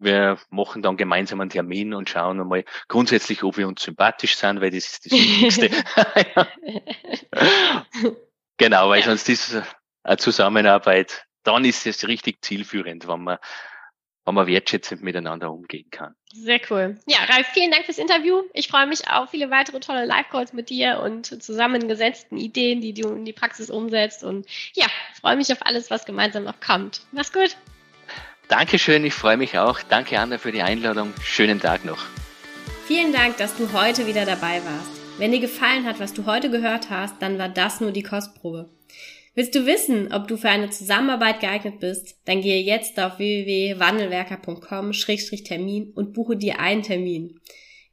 wir 0.00 0.38
machen 0.48 0.82
dann 0.82 0.96
gemeinsam 0.96 1.40
einen 1.40 1.50
Termin 1.50 1.94
und 1.94 2.08
schauen 2.08 2.40
einmal 2.40 2.64
grundsätzlich, 2.88 3.44
ob 3.44 3.58
wir 3.58 3.68
uns 3.68 3.82
sympathisch 3.82 4.36
sind, 4.36 4.60
weil 4.60 4.70
das 4.70 4.86
ist 4.86 5.06
das 5.06 5.12
Wichtigste. 5.12 5.70
genau, 8.56 8.88
weil 8.88 9.02
sonst 9.02 9.28
ist 9.28 9.62
eine 10.02 10.16
Zusammenarbeit, 10.16 11.26
dann 11.44 11.64
ist 11.64 11.86
es 11.86 12.08
richtig 12.08 12.42
zielführend, 12.42 13.06
wenn 13.08 13.22
man, 13.22 13.38
wenn 14.24 14.34
man 14.34 14.46
wertschätzend 14.46 15.02
miteinander 15.02 15.52
umgehen 15.52 15.90
kann. 15.90 16.14
Sehr 16.32 16.60
cool. 16.70 16.98
Ja, 17.06 17.18
Ralf, 17.28 17.48
vielen 17.48 17.70
Dank 17.70 17.84
fürs 17.84 17.98
Interview. 17.98 18.42
Ich 18.54 18.68
freue 18.68 18.86
mich 18.86 19.08
auf 19.08 19.30
viele 19.30 19.50
weitere 19.50 19.80
tolle 19.80 20.06
Live-Calls 20.06 20.54
mit 20.54 20.70
dir 20.70 21.00
und 21.00 21.42
zusammengesetzten 21.42 22.38
Ideen, 22.38 22.80
die 22.80 22.94
du 22.94 23.08
in 23.08 23.26
die 23.26 23.32
Praxis 23.32 23.68
umsetzt. 23.68 24.24
Und 24.24 24.46
ja, 24.72 24.86
freue 25.20 25.36
mich 25.36 25.52
auf 25.52 25.66
alles, 25.66 25.90
was 25.90 26.06
gemeinsam 26.06 26.44
noch 26.44 26.60
kommt. 26.60 27.02
Mach's 27.12 27.32
gut. 27.32 27.56
Dankeschön, 28.50 29.04
ich 29.04 29.14
freue 29.14 29.36
mich 29.36 29.58
auch. 29.58 29.80
Danke, 29.80 30.18
Anna, 30.18 30.36
für 30.36 30.50
die 30.50 30.62
Einladung. 30.62 31.14
Schönen 31.22 31.60
Tag 31.60 31.84
noch. 31.84 32.04
Vielen 32.88 33.12
Dank, 33.12 33.36
dass 33.36 33.56
du 33.56 33.72
heute 33.72 34.08
wieder 34.08 34.26
dabei 34.26 34.60
warst. 34.64 34.90
Wenn 35.18 35.30
dir 35.30 35.38
gefallen 35.38 35.86
hat, 35.86 36.00
was 36.00 36.14
du 36.14 36.26
heute 36.26 36.50
gehört 36.50 36.90
hast, 36.90 37.22
dann 37.22 37.38
war 37.38 37.48
das 37.48 37.80
nur 37.80 37.92
die 37.92 38.02
Kostprobe. 38.02 38.68
Willst 39.36 39.54
du 39.54 39.66
wissen, 39.66 40.12
ob 40.12 40.26
du 40.26 40.36
für 40.36 40.48
eine 40.48 40.70
Zusammenarbeit 40.70 41.38
geeignet 41.38 41.78
bist? 41.78 42.16
Dann 42.24 42.40
gehe 42.40 42.60
jetzt 42.60 42.98
auf 42.98 43.18
www.wandelwerker.com-termin 43.18 45.92
und 45.94 46.12
buche 46.12 46.36
dir 46.36 46.58
einen 46.58 46.82
Termin. 46.82 47.38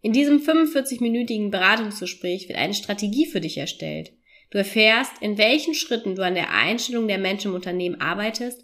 In 0.02 0.12
diesem 0.12 0.39
45-minütigen 0.39 1.52
Beratungsgespräch 1.52 2.50
wird 2.50 2.58
eine 2.58 2.74
Strategie 2.74 3.28
für 3.28 3.41
dich 3.41 3.60
erstellt. 3.60 4.12
Du 4.50 4.58
erfährst, 4.58 5.22
in 5.22 5.38
welchen 5.38 5.76
Schritten 5.76 6.15
du 6.15 6.24
an 6.24 6.34
der 6.34 6.52
Einstellung 6.52 7.08
der 7.08 7.20
Menschen 7.20 7.50
im 7.50 7.56
Unternehmen 7.56 8.02
arbeitest 8.02 8.63